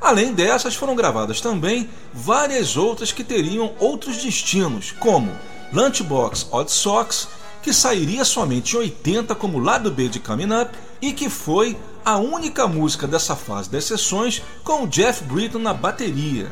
Além 0.00 0.32
dessas, 0.32 0.76
foram 0.76 0.94
gravadas 0.94 1.40
também 1.40 1.90
várias 2.14 2.76
outras 2.76 3.10
que 3.10 3.24
teriam 3.24 3.72
outros 3.80 4.18
destinos, 4.18 4.92
como 4.92 5.36
Lunchbox 5.72 6.46
Odd 6.52 6.70
Socks, 6.70 7.26
que 7.62 7.72
sairia 7.72 8.24
somente 8.24 8.74
em 8.74 8.80
80 8.80 9.34
como 9.36 9.58
lado 9.58 9.90
B 9.90 10.08
de 10.08 10.18
Coming 10.18 10.52
Up 10.52 10.76
e 11.00 11.12
que 11.12 11.30
foi 11.30 11.76
a 12.04 12.18
única 12.18 12.66
música 12.66 13.06
dessa 13.06 13.36
fase 13.36 13.70
das 13.70 13.84
sessões 13.84 14.42
com 14.64 14.82
o 14.82 14.88
Jeff 14.88 15.22
Britton 15.24 15.60
na 15.60 15.72
bateria. 15.72 16.50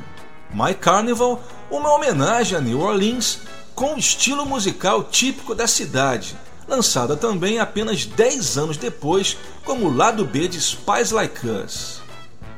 My 0.55 0.75
Carnival, 0.75 1.43
uma 1.71 1.93
homenagem 1.93 2.57
a 2.57 2.61
New 2.61 2.81
Orleans 2.81 3.41
com 3.75 3.97
estilo 3.97 4.47
musical 4.47 5.05
típico 5.05 5.55
da 5.55 5.67
cidade, 5.67 6.37
lançada 6.69 7.17
também 7.17 7.59
apenas 7.59 8.05
10 8.05 8.59
anos 8.59 8.77
depois 8.77 9.37
como 9.65 9.95
lado 9.95 10.25
B 10.25 10.47
de 10.47 10.61
Spies 10.61 11.11
Like 11.11 11.47
Us. 11.47 12.01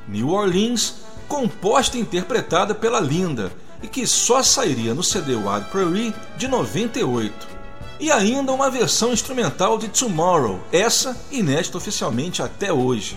New 0.06 0.28
Orleans, 0.28 0.96
composta 1.28 1.96
e 1.96 2.00
interpretada 2.00 2.74
pela 2.74 3.00
Linda 3.00 3.52
e 3.82 3.88
que 3.88 4.06
só 4.06 4.42
sairia 4.42 4.94
no 4.94 5.02
CD 5.02 5.34
Wild 5.34 5.66
Prairie 5.70 6.14
de 6.36 6.48
98. 6.48 7.61
E 8.02 8.10
ainda 8.10 8.50
uma 8.50 8.68
versão 8.68 9.12
instrumental 9.12 9.78
de 9.78 9.86
Tomorrow, 9.86 10.58
essa 10.72 11.16
inédita 11.30 11.78
oficialmente 11.78 12.42
até 12.42 12.72
hoje. 12.72 13.16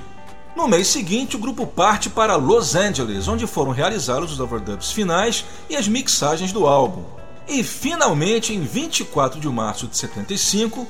No 0.55 0.67
mês 0.67 0.89
seguinte, 0.89 1.35
o 1.35 1.39
grupo 1.39 1.65
parte 1.65 2.07
para 2.07 2.35
Los 2.35 2.75
Angeles, 2.75 3.27
onde 3.27 3.47
foram 3.47 3.71
realizados 3.71 4.31
os 4.31 4.39
overdubs 4.39 4.91
finais 4.91 5.43
e 5.67 5.75
as 5.75 5.87
mixagens 5.87 6.51
do 6.51 6.67
álbum. 6.67 7.03
E 7.47 7.63
finalmente, 7.63 8.53
em 8.53 8.61
24 8.61 9.39
de 9.39 9.47
março 9.49 9.87
de 9.87 9.97
75, 9.97 10.87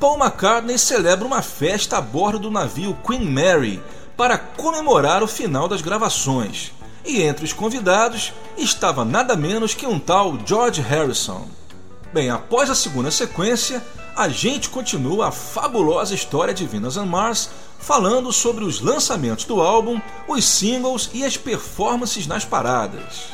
Paul 0.00 0.18
McCartney 0.18 0.76
celebra 0.76 1.24
uma 1.24 1.40
festa 1.40 1.98
a 1.98 2.00
bordo 2.00 2.40
do 2.40 2.50
navio 2.50 2.98
Queen 3.06 3.30
Mary 3.30 3.80
para 4.16 4.36
comemorar 4.36 5.22
o 5.22 5.28
final 5.28 5.68
das 5.68 5.80
gravações. 5.80 6.72
E 7.04 7.22
entre 7.22 7.44
os 7.44 7.52
convidados 7.52 8.32
estava 8.58 9.04
nada 9.04 9.36
menos 9.36 9.72
que 9.72 9.86
um 9.86 10.00
tal 10.00 10.36
George 10.44 10.80
Harrison. 10.80 11.46
Bem, 12.16 12.30
após 12.30 12.70
a 12.70 12.74
segunda 12.74 13.10
sequência, 13.10 13.84
a 14.16 14.26
gente 14.26 14.70
continua 14.70 15.28
a 15.28 15.30
fabulosa 15.30 16.14
história 16.14 16.54
de 16.54 16.66
Venus 16.66 16.96
and 16.96 17.04
Mars 17.04 17.50
falando 17.78 18.32
sobre 18.32 18.64
os 18.64 18.80
lançamentos 18.80 19.44
do 19.44 19.60
álbum, 19.60 20.00
os 20.26 20.42
singles 20.42 21.10
e 21.12 21.26
as 21.26 21.36
performances 21.36 22.26
nas 22.26 22.42
paradas. 22.42 23.26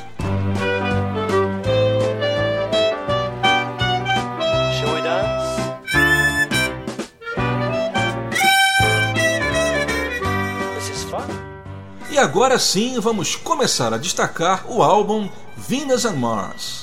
E 12.10 12.18
agora 12.18 12.58
sim 12.58 12.98
vamos 12.98 13.36
começar 13.36 13.94
a 13.94 13.96
destacar 13.96 14.64
o 14.68 14.82
álbum 14.82 15.30
Venus 15.56 16.04
and 16.04 16.16
Mars. 16.16 16.81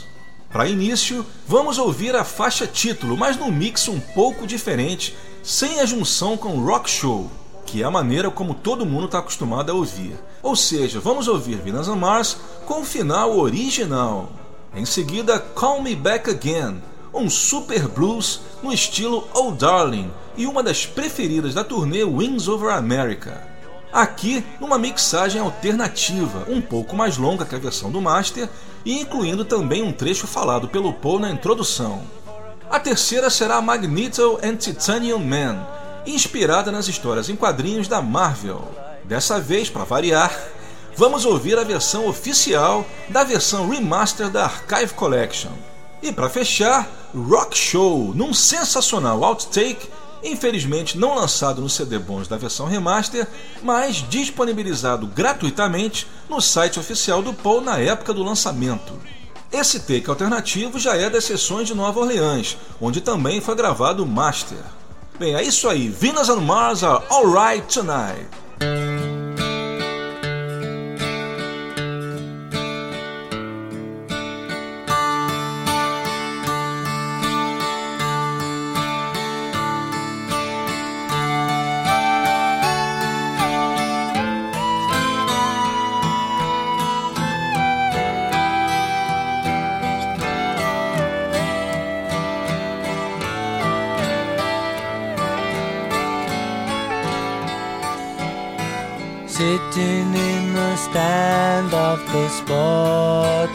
Para 0.51 0.67
início, 0.67 1.25
vamos 1.47 1.77
ouvir 1.77 2.15
a 2.15 2.23
faixa 2.23 2.65
título, 2.65 3.15
mas 3.15 3.37
num 3.37 3.51
mix 3.51 3.87
um 3.87 3.99
pouco 3.99 4.47
diferente, 4.47 5.15
sem 5.43 5.79
a 5.79 5.85
junção 5.85 6.35
com 6.35 6.63
Rock 6.63 6.89
Show 6.89 7.29
que 7.69 7.83
é 7.83 7.85
a 7.85 7.91
maneira 7.91 8.31
como 8.31 8.55
todo 8.55 8.85
mundo 8.85 9.05
está 9.05 9.19
acostumado 9.19 9.71
a 9.71 9.75
ouvir. 9.75 10.15
Ou 10.41 10.55
seja, 10.55 10.99
vamos 10.99 11.27
ouvir 11.27 11.57
Venus 11.57 11.87
on 11.87 11.97
Mars 11.97 12.35
com 12.65 12.81
o 12.81 12.85
final 12.85 13.37
original. 13.37 14.31
Em 14.75 14.85
seguida, 14.85 15.39
Call 15.39 15.83
Me 15.83 15.95
Back 15.95 16.31
Again, 16.31 16.81
um 17.13 17.29
super 17.29 17.87
blues 17.87 18.41
no 18.63 18.73
estilo 18.73 19.27
Oh 19.35 19.51
Darling 19.51 20.11
e 20.35 20.47
uma 20.47 20.63
das 20.63 20.87
preferidas 20.87 21.53
da 21.53 21.63
turnê 21.63 22.03
Wings 22.03 22.47
Over 22.47 22.73
America. 22.73 23.47
Aqui, 23.91 24.45
numa 24.59 24.77
mixagem 24.77 25.41
alternativa, 25.41 26.45
um 26.47 26.61
pouco 26.61 26.95
mais 26.95 27.17
longa 27.17 27.45
que 27.45 27.55
a 27.55 27.59
versão 27.59 27.91
do 27.91 27.99
Master 27.99 28.47
e 28.85 28.99
incluindo 28.99 29.43
também 29.43 29.81
um 29.81 29.91
trecho 29.91 30.27
falado 30.27 30.67
pelo 30.69 30.93
Paul 30.93 31.19
na 31.19 31.31
introdução. 31.31 32.03
A 32.69 32.79
terceira 32.79 33.31
será 33.31 33.59
Magneto 33.61 34.39
and 34.43 34.57
Titanium 34.57 35.17
Man, 35.17 35.65
inspirada 36.05 36.71
nas 36.71 36.87
histórias 36.87 37.29
em 37.29 37.35
quadrinhos 37.35 37.87
da 37.87 37.99
Marvel. 37.99 38.63
Dessa 39.05 39.39
vez, 39.39 39.71
para 39.71 39.85
variar, 39.85 40.31
vamos 40.95 41.25
ouvir 41.25 41.57
a 41.57 41.63
versão 41.63 42.07
oficial 42.07 42.85
da 43.09 43.23
versão 43.23 43.67
remaster 43.67 44.29
da 44.29 44.45
Archive 44.45 44.93
Collection. 44.93 45.51
E 46.01 46.11
para 46.11 46.29
fechar, 46.29 46.87
Rock 47.13 47.57
Show, 47.57 48.13
num 48.13 48.35
sensacional 48.35 49.23
outtake, 49.23 49.89
infelizmente 50.23 50.97
não 50.97 51.15
lançado 51.15 51.61
no 51.61 51.69
CD 51.69 51.97
bons 51.97 52.27
da 52.27 52.37
versão 52.37 52.65
remaster, 52.65 53.27
mas 53.61 53.97
disponibilizado 54.09 55.07
gratuitamente 55.07 56.07
no 56.29 56.41
site 56.41 56.79
oficial 56.79 57.21
do 57.21 57.33
Paul 57.33 57.61
na 57.61 57.77
época 57.77 58.13
do 58.13 58.23
lançamento. 58.23 58.93
Esse 59.51 59.79
take 59.79 60.09
alternativo 60.09 60.77
já 60.77 60.95
é 60.95 61.09
das 61.09 61.23
sessões 61.23 61.67
de 61.67 61.73
Nova 61.73 61.99
Orleans, 61.99 62.55
onde 62.79 63.01
também 63.01 63.41
foi 63.41 63.55
gravado 63.55 64.03
o 64.03 64.07
master. 64.07 64.59
Bem, 65.17 65.35
é 65.35 65.43
isso 65.43 65.67
aí. 65.67 65.89
Venus 65.89 66.29
and 66.29 66.41
Mars 66.41 66.83
are 66.83 67.03
alright 67.09 67.65
tonight. 67.73 68.27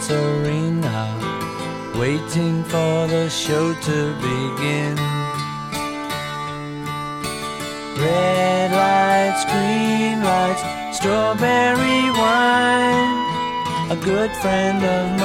Sports 0.04 0.10
arena, 0.10 1.08
waiting 1.98 2.62
for 2.64 3.06
the 3.06 3.28
show 3.28 3.74
to 3.74 4.14
begin. 4.20 4.96
Red 7.96 8.70
lights, 8.72 9.44
green 9.44 10.22
lights, 10.22 10.62
strawberry 10.96 12.10
wine. 12.20 13.22
A 13.90 13.96
good 14.02 14.30
friend 14.42 14.84
of 14.84 15.18
mine 15.18 15.23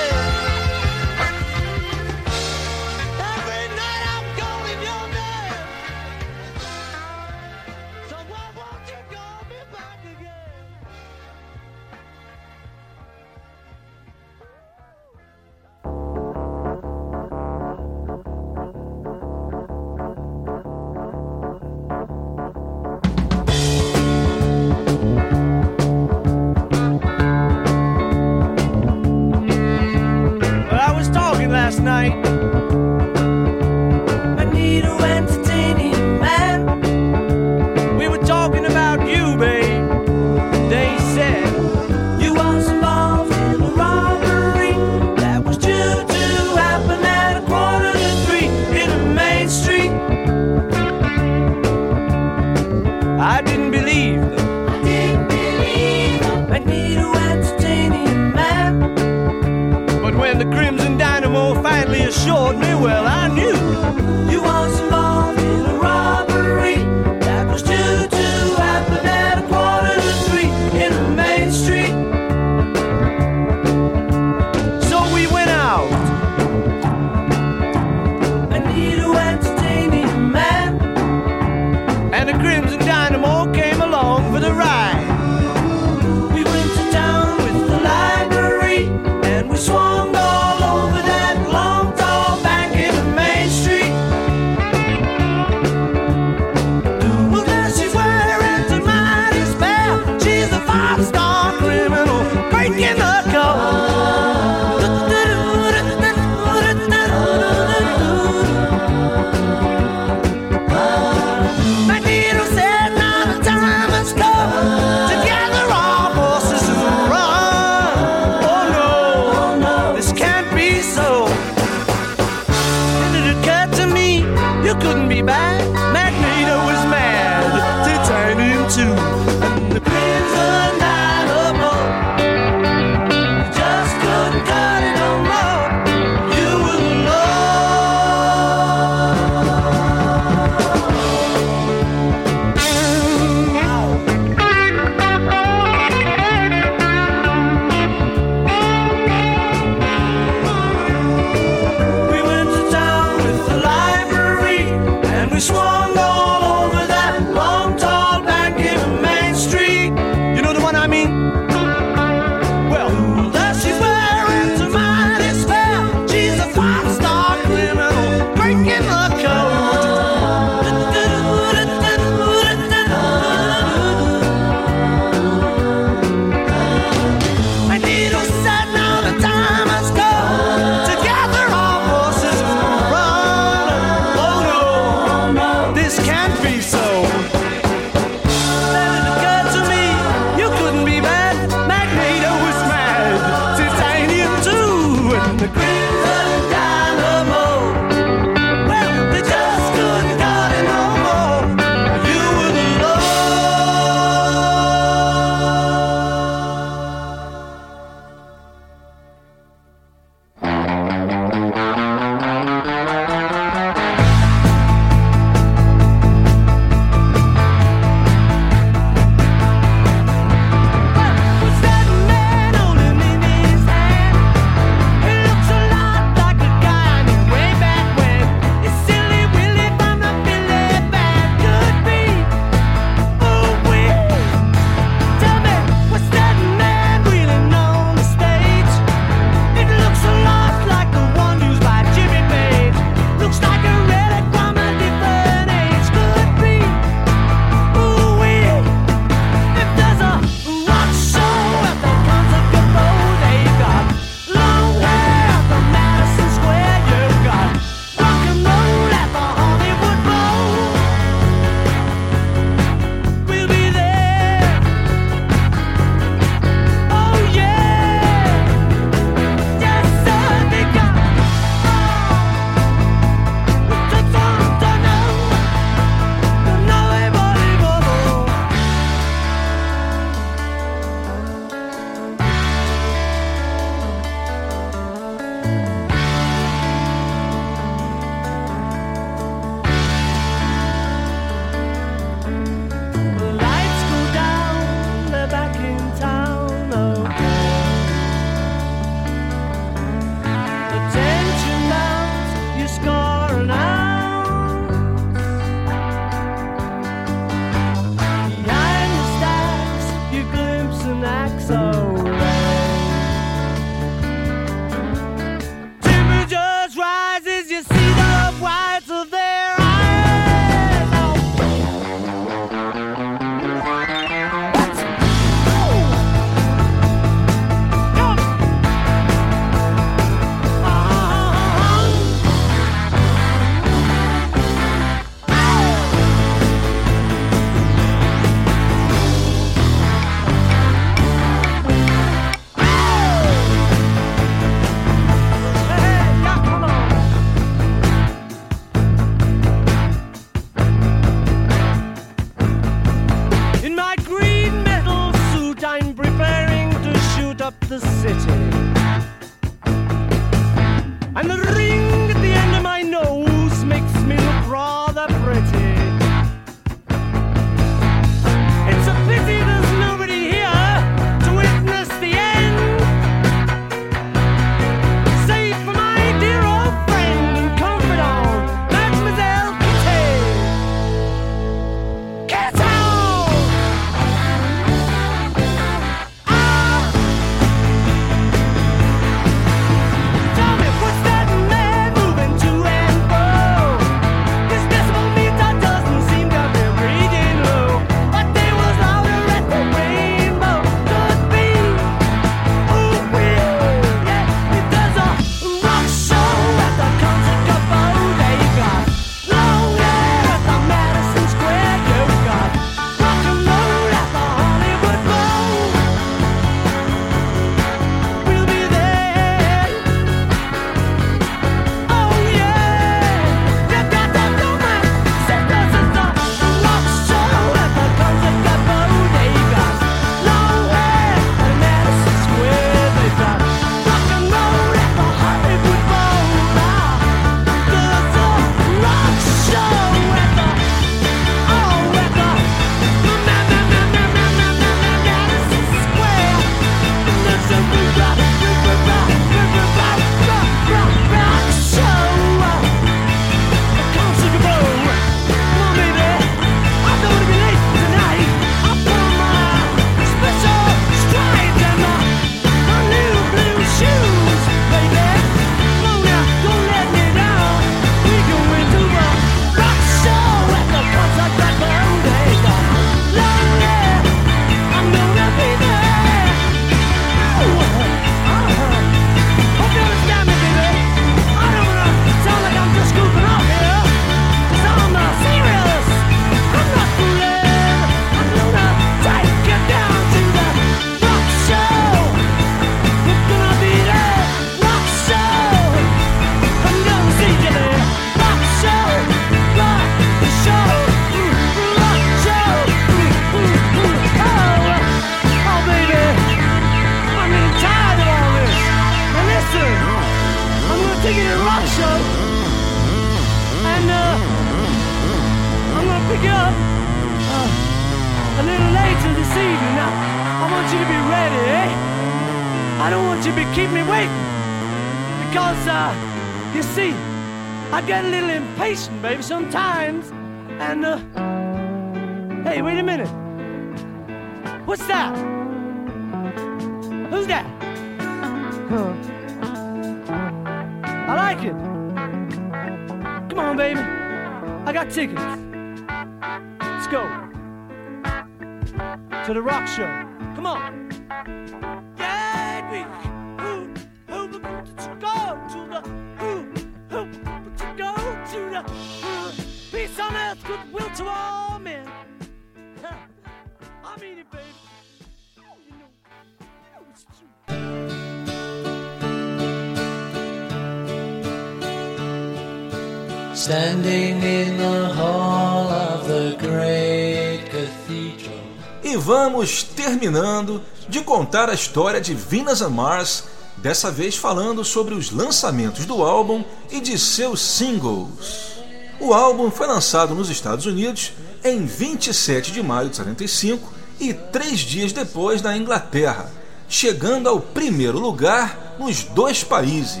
contar 581.36 581.50
a 581.50 581.54
história 581.54 582.00
de 582.00 582.14
Venus 582.14 582.62
and 582.62 582.70
Mars, 582.70 583.24
dessa 583.58 583.90
vez 583.90 584.16
falando 584.16 584.64
sobre 584.64 584.94
os 584.94 585.10
lançamentos 585.10 585.84
do 585.84 586.02
álbum 586.02 586.42
e 586.70 586.80
de 586.80 586.98
seus 586.98 587.42
singles. 587.42 588.56
O 588.98 589.12
álbum 589.12 589.50
foi 589.50 589.66
lançado 589.66 590.14
nos 590.14 590.30
Estados 590.30 590.64
Unidos 590.64 591.12
em 591.44 591.66
27 591.66 592.52
de 592.52 592.62
maio 592.62 592.88
de 592.88 592.96
75 592.96 593.70
e 594.00 594.14
três 594.14 594.60
dias 594.60 594.92
depois 594.92 595.42
na 595.42 595.54
Inglaterra, 595.54 596.32
chegando 596.70 597.28
ao 597.28 597.38
primeiro 597.38 597.98
lugar 597.98 598.74
nos 598.78 599.04
dois 599.04 599.44
países. 599.44 600.00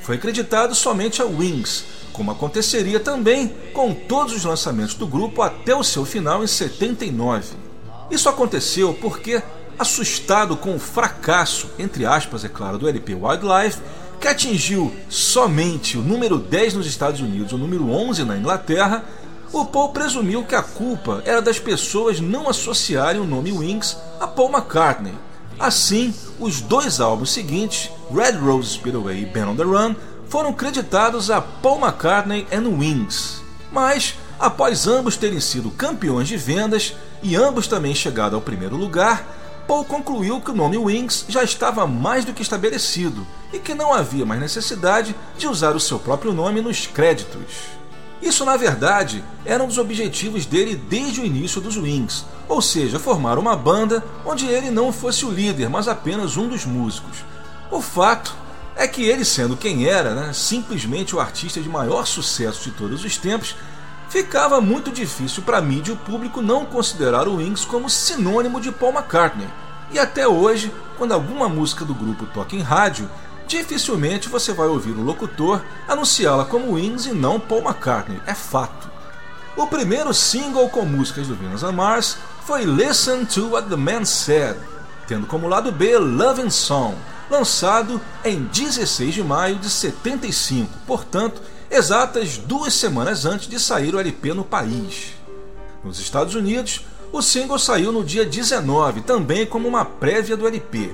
Foi 0.00 0.16
acreditado 0.16 0.74
somente 0.74 1.20
a 1.20 1.26
Wings, 1.26 1.84
como 2.14 2.30
aconteceria 2.30 2.98
também 2.98 3.54
com 3.74 3.92
todos 3.92 4.32
os 4.32 4.44
lançamentos 4.44 4.94
do 4.94 5.06
grupo 5.06 5.42
até 5.42 5.76
o 5.76 5.84
seu 5.84 6.06
final 6.06 6.42
em 6.42 6.46
79. 6.46 7.68
Isso 8.10 8.30
aconteceu 8.30 8.94
porque, 8.94 9.42
assustado 9.78 10.56
com 10.56 10.74
o 10.74 10.78
fracasso, 10.78 11.68
entre 11.78 12.04
aspas, 12.04 12.44
é 12.44 12.48
claro, 12.48 12.78
do 12.78 12.88
LP 12.88 13.14
Wildlife, 13.14 13.80
que 14.20 14.26
atingiu 14.26 14.92
somente 15.08 15.96
o 15.96 16.02
número 16.02 16.38
10 16.38 16.74
nos 16.74 16.86
Estados 16.86 17.20
Unidos 17.20 17.52
e 17.52 17.54
o 17.54 17.58
número 17.58 17.88
11 17.90 18.24
na 18.24 18.36
Inglaterra, 18.36 19.04
o 19.52 19.64
Paul 19.64 19.90
presumiu 19.90 20.44
que 20.44 20.54
a 20.54 20.62
culpa 20.62 21.22
era 21.24 21.40
das 21.40 21.58
pessoas 21.58 22.20
não 22.20 22.48
associarem 22.48 23.20
o 23.20 23.24
nome 23.24 23.52
Wings 23.52 23.96
a 24.20 24.26
Paul 24.26 24.50
McCartney. 24.50 25.14
Assim, 25.58 26.14
os 26.38 26.60
dois 26.60 27.00
álbuns 27.00 27.30
seguintes, 27.30 27.90
Red 28.12 28.32
Rose 28.38 28.74
Speedway 28.74 29.22
e 29.22 29.26
Band 29.26 29.50
on 29.50 29.56
the 29.56 29.62
Run, 29.62 29.94
foram 30.28 30.52
creditados 30.52 31.30
a 31.30 31.40
Paul 31.40 31.80
McCartney 31.80 32.46
and 32.52 32.68
Wings. 32.68 33.42
Mas, 33.72 34.14
após 34.38 34.86
ambos 34.86 35.16
terem 35.16 35.40
sido 35.40 35.70
campeões 35.70 36.28
de 36.28 36.36
vendas 36.36 36.94
e 37.22 37.34
ambos 37.34 37.66
também 37.66 37.94
chegado 37.94 38.36
ao 38.36 38.42
primeiro 38.42 38.76
lugar, 38.76 39.26
Paul 39.68 39.84
concluiu 39.84 40.40
que 40.40 40.50
o 40.50 40.54
nome 40.54 40.78
Wings 40.78 41.26
já 41.28 41.44
estava 41.44 41.86
mais 41.86 42.24
do 42.24 42.32
que 42.32 42.40
estabelecido 42.40 43.26
e 43.52 43.58
que 43.58 43.74
não 43.74 43.92
havia 43.92 44.24
mais 44.24 44.40
necessidade 44.40 45.14
de 45.36 45.46
usar 45.46 45.76
o 45.76 45.80
seu 45.80 45.98
próprio 45.98 46.32
nome 46.32 46.62
nos 46.62 46.86
créditos. 46.86 47.42
Isso, 48.22 48.46
na 48.46 48.56
verdade, 48.56 49.22
era 49.44 49.62
um 49.62 49.66
dos 49.66 49.76
objetivos 49.76 50.46
dele 50.46 50.74
desde 50.74 51.20
o 51.20 51.24
início 51.24 51.60
dos 51.60 51.76
Wings, 51.76 52.24
ou 52.48 52.62
seja, 52.62 52.98
formar 52.98 53.38
uma 53.38 53.54
banda 53.54 54.02
onde 54.24 54.46
ele 54.46 54.70
não 54.70 54.90
fosse 54.90 55.26
o 55.26 55.30
líder, 55.30 55.68
mas 55.68 55.86
apenas 55.86 56.38
um 56.38 56.48
dos 56.48 56.64
músicos. 56.64 57.18
O 57.70 57.82
fato 57.82 58.34
é 58.74 58.88
que 58.88 59.02
ele, 59.02 59.22
sendo 59.22 59.54
quem 59.54 59.84
era, 59.84 60.14
né, 60.14 60.32
simplesmente 60.32 61.14
o 61.14 61.20
artista 61.20 61.60
de 61.60 61.68
maior 61.68 62.06
sucesso 62.06 62.64
de 62.64 62.70
todos 62.70 63.04
os 63.04 63.18
tempos, 63.18 63.54
ficava 64.08 64.60
muito 64.60 64.90
difícil 64.90 65.42
para 65.42 65.58
a 65.58 65.62
mídia 65.62 65.92
e 65.92 65.94
o 65.94 65.98
público 65.98 66.40
não 66.40 66.64
considerar 66.64 67.28
o 67.28 67.36
Wings 67.36 67.64
como 67.64 67.90
sinônimo 67.90 68.60
de 68.60 68.72
Paul 68.72 68.92
McCartney. 68.92 69.48
E 69.90 69.98
até 69.98 70.26
hoje, 70.26 70.72
quando 70.96 71.12
alguma 71.12 71.48
música 71.48 71.84
do 71.84 71.94
grupo 71.94 72.26
toca 72.26 72.56
em 72.56 72.60
rádio, 72.60 73.08
dificilmente 73.46 74.28
você 74.28 74.52
vai 74.52 74.68
ouvir 74.68 74.92
um 74.92 75.04
locutor 75.04 75.62
anunciá-la 75.86 76.44
como 76.44 76.74
Wings 76.74 77.06
e 77.06 77.12
não 77.12 77.40
Paul 77.40 77.62
McCartney, 77.62 78.20
é 78.26 78.34
fato. 78.34 78.90
O 79.56 79.66
primeiro 79.66 80.14
single 80.14 80.68
com 80.68 80.84
músicas 80.84 81.26
do 81.26 81.34
Venus 81.34 81.62
and 81.62 81.72
Mars 81.72 82.16
foi 82.44 82.64
Listen 82.64 83.24
to 83.24 83.50
What 83.50 83.68
the 83.68 83.76
Man 83.76 84.04
Said, 84.04 84.56
tendo 85.06 85.26
como 85.26 85.48
lado 85.48 85.72
B 85.72 85.98
Loving 85.98 86.50
Song, 86.50 86.94
lançado 87.30 88.00
em 88.24 88.44
16 88.44 89.14
de 89.14 89.22
maio 89.22 89.56
de 89.56 89.68
75, 89.68 90.70
portanto, 90.86 91.42
exatas 91.70 92.38
duas 92.38 92.74
semanas 92.74 93.24
antes 93.24 93.48
de 93.48 93.58
sair 93.58 93.94
o 93.94 94.00
LP 94.00 94.34
no 94.34 94.44
país. 94.44 95.14
Nos 95.84 95.98
Estados 95.98 96.34
Unidos, 96.34 96.84
o 97.12 97.22
single 97.22 97.58
saiu 97.58 97.92
no 97.92 98.04
dia 98.04 98.24
19, 98.24 99.02
também 99.02 99.46
como 99.46 99.68
uma 99.68 99.84
prévia 99.84 100.36
do 100.36 100.46
LP. 100.46 100.90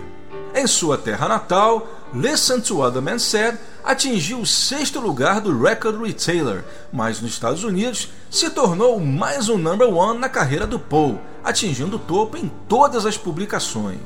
Em 0.55 0.66
sua 0.66 0.97
terra 0.97 1.29
natal, 1.29 1.87
Listen 2.14 2.61
to 2.61 2.77
What 2.77 2.95
the 2.95 3.01
Man 3.01 3.18
Said 3.18 3.59
atingiu 3.83 4.39
o 4.39 4.47
sexto 4.47 5.01
lugar 5.01 5.41
do 5.41 5.61
Record 5.61 6.01
Retailer, 6.01 6.64
mas 6.93 7.20
nos 7.20 7.33
Estados 7.33 7.64
Unidos 7.64 8.09
se 8.31 8.49
tornou 8.51 9.01
mais 9.01 9.49
um 9.49 9.59
number 9.59 9.89
one 9.93 10.20
na 10.20 10.29
carreira 10.29 10.64
do 10.64 10.79
Paul, 10.79 11.18
atingindo 11.43 11.97
o 11.97 11.99
topo 11.99 12.37
em 12.37 12.49
todas 12.68 13.05
as 13.05 13.18
publicações. 13.18 13.99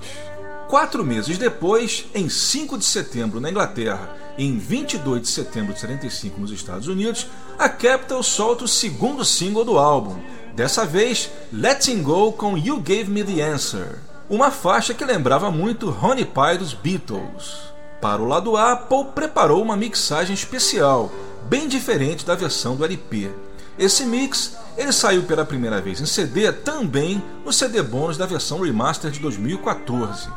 Quatro 0.68 1.02
meses 1.02 1.38
depois, 1.38 2.04
em 2.14 2.28
5 2.28 2.76
de 2.76 2.84
setembro 2.84 3.40
na 3.40 3.50
Inglaterra 3.50 4.14
e 4.36 4.44
em 4.44 4.58
22 4.58 5.22
de 5.22 5.28
setembro 5.28 5.72
de 5.72 5.80
75 5.80 6.38
nos 6.38 6.50
Estados 6.50 6.86
Unidos, 6.88 7.26
a 7.58 7.70
Capitol 7.70 8.22
solta 8.22 8.64
o 8.64 8.68
segundo 8.68 9.24
single 9.24 9.64
do 9.64 9.78
álbum, 9.78 10.20
dessa 10.54 10.84
vez 10.84 11.30
Letting 11.50 12.02
Go 12.02 12.32
com 12.32 12.58
You 12.58 12.80
Gave 12.80 13.06
Me 13.06 13.24
the 13.24 13.40
Answer, 13.40 13.98
uma 14.28 14.50
faixa 14.50 14.92
que 14.92 15.06
lembrava 15.06 15.50
muito 15.50 15.88
Honey 15.88 16.26
Pie 16.26 16.58
dos 16.58 16.74
Beatles. 16.74 17.72
Para 17.98 18.20
o 18.20 18.28
lado 18.28 18.54
A, 18.54 18.76
Paul 18.76 19.06
preparou 19.06 19.62
uma 19.62 19.74
mixagem 19.74 20.34
especial, 20.34 21.10
bem 21.48 21.66
diferente 21.66 22.26
da 22.26 22.34
versão 22.34 22.76
do 22.76 22.84
LP. 22.84 23.30
Esse 23.78 24.04
mix 24.04 24.54
ele 24.76 24.92
saiu 24.92 25.22
pela 25.22 25.46
primeira 25.46 25.80
vez 25.80 25.98
em 25.98 26.06
CD 26.06 26.52
também 26.52 27.22
no 27.42 27.54
CD 27.54 27.80
bônus 27.80 28.18
da 28.18 28.26
versão 28.26 28.60
remaster 28.60 29.10
de 29.10 29.18
2014. 29.18 30.28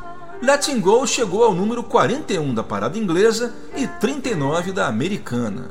Letting 0.42 0.80
Go 0.80 1.06
chegou 1.06 1.44
ao 1.44 1.54
número 1.54 1.84
41 1.84 2.56
da 2.56 2.64
parada 2.64 2.98
inglesa 2.98 3.54
e 3.76 3.86
39 3.86 4.72
da 4.72 4.88
americana. 4.88 5.70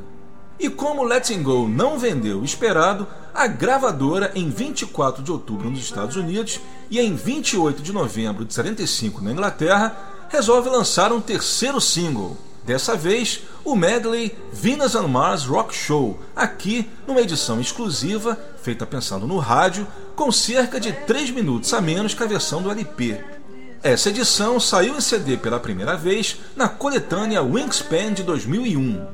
E 0.61 0.71
como 0.71 1.03
Letting 1.03 1.43
Go 1.43 1.67
não 1.67 1.99
vendeu 1.99 2.39
o 2.39 2.45
esperado, 2.45 3.05
a 3.35 3.49
gravadora, 3.49 4.31
em 4.33 4.49
24 4.49 5.25
de 5.25 5.33
outubro 5.33 5.69
nos 5.69 5.81
Estados 5.81 6.15
Unidos 6.15 6.61
e 6.89 7.01
em 7.01 7.17
28 7.17 7.83
de 7.83 7.93
novembro 7.93 8.45
de 8.45 8.55
75 8.55 9.21
na 9.21 9.33
Inglaterra, 9.33 10.29
resolve 10.29 10.71
lançar 10.71 11.13
um 11.13 11.21
terceiro 11.21 11.81
single. 11.81 12.37
Dessa 12.65 12.95
vez, 12.95 13.41
o 13.65 13.75
medley 13.75 14.37
Venus 14.53 14.95
and 14.95 15.09
Mars 15.09 15.45
Rock 15.47 15.75
Show, 15.75 16.17
aqui 16.37 16.89
numa 17.09 17.21
edição 17.21 17.61
exclusiva, 17.61 18.39
feita 18.63 18.87
pensando 18.87 19.27
no 19.27 19.39
rádio, 19.39 19.85
com 20.15 20.31
cerca 20.31 20.79
de 20.79 20.93
3 20.93 21.31
minutos 21.31 21.75
a 21.75 21.81
menos 21.81 22.15
que 22.15 22.23
a 22.23 22.27
versão 22.27 22.63
do 22.63 22.71
LP. 22.71 23.40
Essa 23.83 24.11
edição 24.11 24.61
saiu 24.61 24.95
em 24.95 25.01
CD 25.01 25.39
pela 25.39 25.59
primeira 25.59 25.97
vez 25.97 26.37
na 26.55 26.69
coletânea 26.69 27.43
Wingspan 27.43 28.13
de 28.13 28.23
2001. 28.23 29.07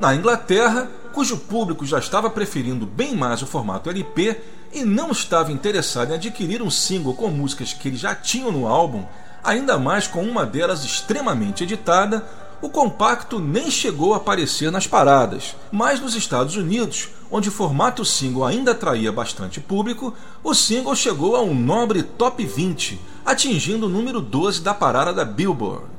Na 0.00 0.14
Inglaterra, 0.14 0.88
cujo 1.12 1.36
público 1.36 1.84
já 1.84 1.98
estava 1.98 2.30
preferindo 2.30 2.86
bem 2.86 3.14
mais 3.14 3.42
o 3.42 3.46
formato 3.46 3.90
LP 3.90 4.40
e 4.72 4.84
não 4.84 5.10
estava 5.10 5.52
interessado 5.52 6.12
em 6.12 6.14
adquirir 6.14 6.62
um 6.62 6.70
single 6.70 7.12
com 7.12 7.28
músicas 7.28 7.74
que 7.74 7.88
eles 7.88 8.00
já 8.00 8.14
tinham 8.14 8.50
no 8.50 8.66
álbum, 8.66 9.04
ainda 9.44 9.78
mais 9.78 10.06
com 10.06 10.22
uma 10.22 10.46
delas 10.46 10.82
extremamente 10.82 11.64
editada, 11.64 12.26
o 12.60 12.68
compacto 12.68 13.38
nem 13.38 13.70
chegou 13.70 14.14
a 14.14 14.16
aparecer 14.16 14.70
nas 14.70 14.86
paradas, 14.86 15.56
mas 15.70 16.00
nos 16.00 16.14
Estados 16.14 16.56
Unidos, 16.56 17.08
onde 17.30 17.48
o 17.48 17.52
formato 17.52 18.04
single 18.04 18.44
ainda 18.44 18.72
atraía 18.72 19.12
bastante 19.12 19.60
público, 19.60 20.14
o 20.42 20.54
single 20.54 20.96
chegou 20.96 21.36
a 21.36 21.42
um 21.42 21.54
nobre 21.54 22.02
top 22.02 22.44
20, 22.44 23.00
atingindo 23.24 23.86
o 23.86 23.90
número 23.90 24.20
12 24.20 24.62
da 24.62 24.72
parada 24.72 25.12
da 25.12 25.24
Billboard. 25.24 25.96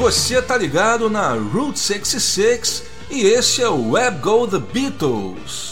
Você 0.00 0.40
tá 0.40 0.56
ligado 0.56 1.10
na 1.10 1.34
Route 1.34 1.78
66 1.78 2.84
e 3.10 3.20
esse 3.20 3.60
é 3.60 3.68
o 3.68 3.90
Web 3.90 4.18
Go 4.20 4.48
The 4.48 4.58
Beatles. 4.58 5.69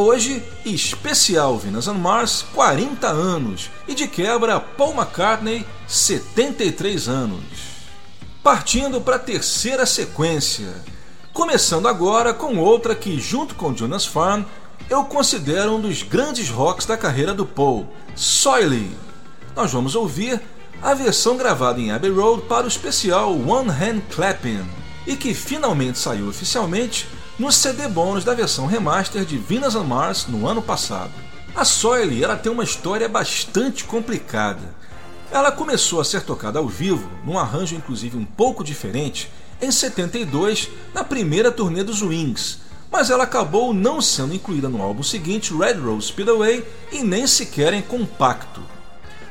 Hoje, 0.00 0.44
especial 0.64 1.58
Venus 1.58 1.88
and 1.88 1.94
Mars, 1.94 2.44
40 2.54 3.08
anos 3.08 3.68
e 3.88 3.96
de 3.96 4.06
quebra 4.06 4.60
Paul 4.60 4.94
McCartney, 4.94 5.66
73 5.88 7.08
anos. 7.08 7.42
Partindo 8.40 9.00
para 9.00 9.16
a 9.16 9.18
terceira 9.18 9.84
sequência, 9.84 10.72
começando 11.32 11.88
agora 11.88 12.32
com 12.32 12.58
outra 12.58 12.94
que, 12.94 13.18
junto 13.18 13.56
com 13.56 13.74
Jonas 13.74 14.06
Farm, 14.06 14.44
eu 14.88 15.02
considero 15.02 15.74
um 15.74 15.80
dos 15.80 16.04
grandes 16.04 16.48
rocks 16.48 16.86
da 16.86 16.96
carreira 16.96 17.34
do 17.34 17.44
Paul, 17.44 17.92
Soily. 18.14 18.96
Nós 19.56 19.72
vamos 19.72 19.96
ouvir 19.96 20.40
a 20.80 20.94
versão 20.94 21.36
gravada 21.36 21.80
em 21.80 21.90
Abbey 21.90 22.12
Road 22.12 22.42
para 22.42 22.66
o 22.66 22.68
especial 22.68 23.32
One 23.32 23.68
Hand 23.68 24.02
Clapping 24.14 24.64
e 25.04 25.16
que 25.16 25.34
finalmente 25.34 25.98
saiu 25.98 26.28
oficialmente 26.28 27.04
no 27.38 27.52
CD 27.52 27.86
bônus 27.86 28.24
da 28.24 28.34
versão 28.34 28.66
remaster 28.66 29.24
de 29.24 29.38
Venus 29.38 29.76
on 29.76 29.84
Mars 29.84 30.26
no 30.26 30.46
ano 30.46 30.60
passado. 30.60 31.12
A 31.54 31.64
Soile 31.64 32.22
ela 32.22 32.36
tem 32.36 32.50
uma 32.50 32.64
história 32.64 33.08
bastante 33.08 33.84
complicada. 33.84 34.74
Ela 35.30 35.52
começou 35.52 36.00
a 36.00 36.04
ser 36.04 36.22
tocada 36.22 36.58
ao 36.58 36.66
vivo, 36.66 37.08
num 37.24 37.38
arranjo 37.38 37.76
inclusive 37.76 38.16
um 38.16 38.24
pouco 38.24 38.64
diferente, 38.64 39.30
em 39.62 39.70
72, 39.70 40.68
na 40.92 41.04
primeira 41.04 41.52
turnê 41.52 41.84
dos 41.84 42.02
Wings, 42.02 42.58
mas 42.90 43.10
ela 43.10 43.24
acabou 43.24 43.72
não 43.72 44.00
sendo 44.00 44.34
incluída 44.34 44.68
no 44.68 44.82
álbum 44.82 45.02
seguinte, 45.02 45.56
Red 45.56 45.74
Rose 45.74 46.08
Speedway, 46.08 46.66
e 46.90 47.02
nem 47.02 47.26
sequer 47.26 47.72
em 47.72 47.82
compacto. 47.82 48.62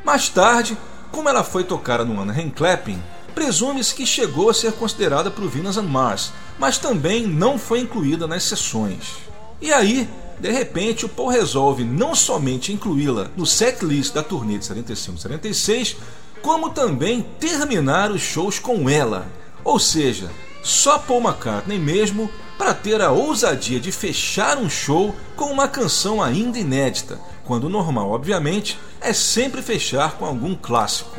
Mais 0.06 0.30
tarde, 0.30 0.78
como 1.12 1.28
ela 1.28 1.44
foi 1.44 1.64
tocada 1.64 2.06
no 2.06 2.22
Anaheim 2.22 2.50
Clapping, 2.50 3.02
presume-se 3.38 3.94
que 3.94 4.04
chegou 4.04 4.50
a 4.50 4.54
ser 4.54 4.72
considerada 4.72 5.30
para 5.30 5.46
Venus 5.46 5.78
and 5.78 5.84
Mars, 5.84 6.34
mas 6.58 6.80
também 6.80 7.28
não 7.28 7.60
foi 7.60 7.82
incluída 7.82 8.26
nas 8.26 8.42
sessões. 8.42 9.18
E 9.62 9.72
aí, 9.72 10.10
de 10.40 10.50
repente, 10.50 11.06
o 11.06 11.10
Paul 11.10 11.28
resolve 11.28 11.84
não 11.84 12.16
somente 12.16 12.74
incluí-la 12.74 13.30
no 13.38 13.46
setlist 13.46 14.12
da 14.12 14.24
turnê 14.24 14.58
de 14.58 14.66
75-76, 14.66 15.98
como 16.42 16.72
também 16.72 17.22
terminar 17.40 18.10
os 18.10 18.22
shows 18.22 18.58
com 18.58 18.90
ela, 18.90 19.28
ou 19.64 19.78
seja, 19.78 20.32
só 20.64 20.98
Paul 20.98 21.22
McCartney 21.22 21.78
mesmo 21.78 22.32
para 22.58 22.74
ter 22.74 23.04
a 23.04 23.12
ousadia 23.12 23.80
de 23.80 23.92
fechar 23.92 24.58
um 24.58 24.68
show 24.68 25.14
com 25.36 25.52
uma 25.52 25.68
canção 25.68 26.24
ainda 26.24 26.58
inédita, 26.58 27.20
quando 27.46 27.66
o 27.66 27.70
normal, 27.70 28.10
obviamente, 28.10 28.80
é 29.00 29.14
sempre 29.14 29.62
fechar 29.62 30.14
com 30.14 30.26
algum 30.26 30.56
clássico. 30.56 31.16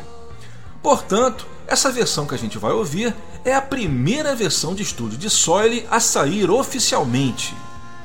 Portanto, 0.83 1.47
essa 1.69 1.91
versão 1.91 2.25
que 2.25 2.33
a 2.33 2.37
gente 2.37 2.57
vai 2.57 2.71
ouvir 2.71 3.15
é 3.45 3.53
a 3.53 3.61
primeira 3.61 4.35
versão 4.35 4.73
de 4.73 4.81
estúdio 4.81 5.19
de 5.19 5.29
Soile 5.29 5.85
a 5.89 5.99
sair 5.99 6.49
oficialmente. 6.49 7.55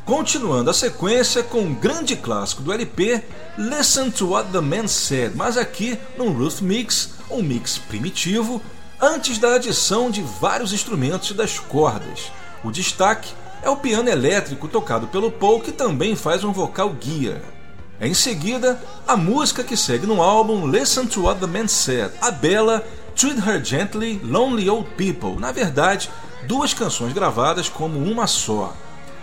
Continuando 0.05 0.69
a 0.69 0.75
sequência 0.75 1.43
com 1.43 1.61
um 1.61 1.75
grande 1.75 2.15
clássico 2.15 2.63
do 2.63 2.73
LP, 2.73 3.23
Listen 3.57 4.11
to 4.11 4.29
What 4.29 4.51
the 4.51 4.61
Man 4.61 4.87
Said, 4.87 5.35
mas 5.35 5.57
aqui 5.57 5.99
num 6.19 6.33
Ruth 6.33 6.61
Mix, 6.61 7.15
um 7.31 7.43
mix 7.43 7.79
primitivo, 7.79 8.61
antes 9.01 9.39
da 9.39 9.55
adição 9.55 10.11
de 10.11 10.21
vários 10.21 10.75
instrumentos 10.75 11.31
e 11.31 11.35
das 11.35 11.59
cordas. 11.59 12.31
O 12.63 12.71
destaque 12.71 13.33
é 13.63 13.71
o 13.71 13.79
piano 13.79 14.11
elétrico 14.11 14.69
tocado 14.69 15.07
pelo 15.07 15.33
Paul, 15.33 15.61
que 15.61 15.73
também 15.73 16.15
faz 16.15 16.45
um 16.45 16.53
vocal 16.53 16.91
guia. 16.91 17.41
Em 17.99 18.13
seguida, 18.13 18.79
a 19.09 19.17
música 19.17 19.65
que 19.65 19.77
segue 19.77 20.07
no 20.07 20.21
álbum 20.21 20.67
Listen 20.67 21.07
to 21.07 21.23
What 21.23 21.41
the 21.41 21.47
Man 21.47 21.69
Said, 21.69 22.13
a 22.21 22.31
bela 22.31 22.85
Treat 23.15 23.39
Her 23.39 23.65
Gently, 23.65 24.21
Lonely 24.23 24.69
Old 24.69 24.91
People, 24.97 25.39
na 25.39 25.53
verdade, 25.53 26.11
duas 26.47 26.75
canções 26.75 27.13
gravadas 27.13 27.69
como 27.69 27.99
uma 27.99 28.27
só. 28.27 28.75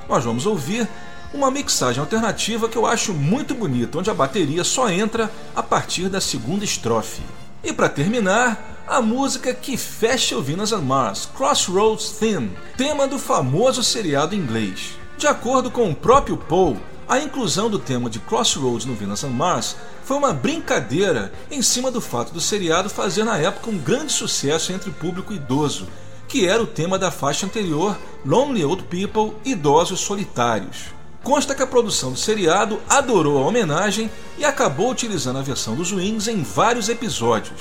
Nós 0.07 0.23
vamos 0.23 0.45
ouvir 0.45 0.87
uma 1.33 1.51
mixagem 1.51 1.99
alternativa 1.99 2.67
que 2.67 2.77
eu 2.77 2.85
acho 2.85 3.13
muito 3.13 3.53
bonita, 3.53 3.97
onde 3.97 4.09
a 4.09 4.13
bateria 4.13 4.63
só 4.63 4.89
entra 4.89 5.31
a 5.55 5.61
partir 5.61 6.09
da 6.09 6.19
segunda 6.19 6.65
estrofe. 6.65 7.21
E 7.63 7.71
para 7.71 7.89
terminar, 7.89 8.83
a 8.87 9.01
música 9.01 9.53
que 9.53 9.77
fecha 9.77 10.37
o 10.37 10.41
Venus 10.41 10.73
and 10.73 10.81
Mars, 10.81 11.29
Crossroads 11.35 12.17
Theme, 12.19 12.51
tema 12.75 13.07
do 13.07 13.19
famoso 13.19 13.83
seriado 13.83 14.35
inglês. 14.35 14.97
De 15.17 15.27
acordo 15.27 15.69
com 15.69 15.89
o 15.89 15.95
próprio 15.95 16.35
Paul, 16.35 16.77
a 17.07 17.19
inclusão 17.19 17.69
do 17.69 17.77
tema 17.77 18.09
de 18.09 18.19
Crossroads 18.19 18.85
no 18.85 18.95
Venus 18.95 19.23
and 19.23 19.29
Mars 19.29 19.75
foi 20.03 20.17
uma 20.17 20.33
brincadeira 20.33 21.31
em 21.49 21.61
cima 21.61 21.91
do 21.91 22.01
fato 22.01 22.33
do 22.33 22.41
seriado 22.41 22.89
fazer 22.89 23.23
na 23.23 23.37
época 23.37 23.69
um 23.69 23.77
grande 23.77 24.11
sucesso 24.11 24.71
entre 24.71 24.89
o 24.89 24.93
público 24.93 25.33
idoso, 25.33 25.87
que 26.27 26.47
era 26.47 26.61
o 26.61 26.67
tema 26.67 26.97
da 26.97 27.11
faixa 27.11 27.45
anterior 27.45 27.97
Lonely 28.25 28.63
Old 28.63 28.83
People 28.83 29.37
Idosos 29.43 29.99
Solitários. 29.99 30.85
Consta 31.23 31.53
que 31.53 31.61
a 31.61 31.67
produção 31.67 32.11
do 32.11 32.17
seriado 32.17 32.81
adorou 32.89 33.37
a 33.37 33.45
homenagem 33.45 34.09
e 34.37 34.45
acabou 34.45 34.89
utilizando 34.89 35.37
a 35.37 35.43
versão 35.43 35.75
dos 35.75 35.91
Wings 35.91 36.27
em 36.27 36.41
vários 36.41 36.89
episódios. 36.89 37.59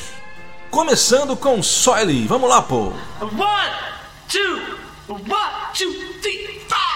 Começando 0.71 1.37
com 1.37 1.63
Soily, 1.63 2.27
vamos 2.27 2.49
lá, 2.49 2.63
pô! 2.63 2.93
One, 3.21 3.75
two, 4.29 4.61
one, 5.09 5.25
two, 5.75 5.93
three, 6.23 6.61
four. 6.69 6.90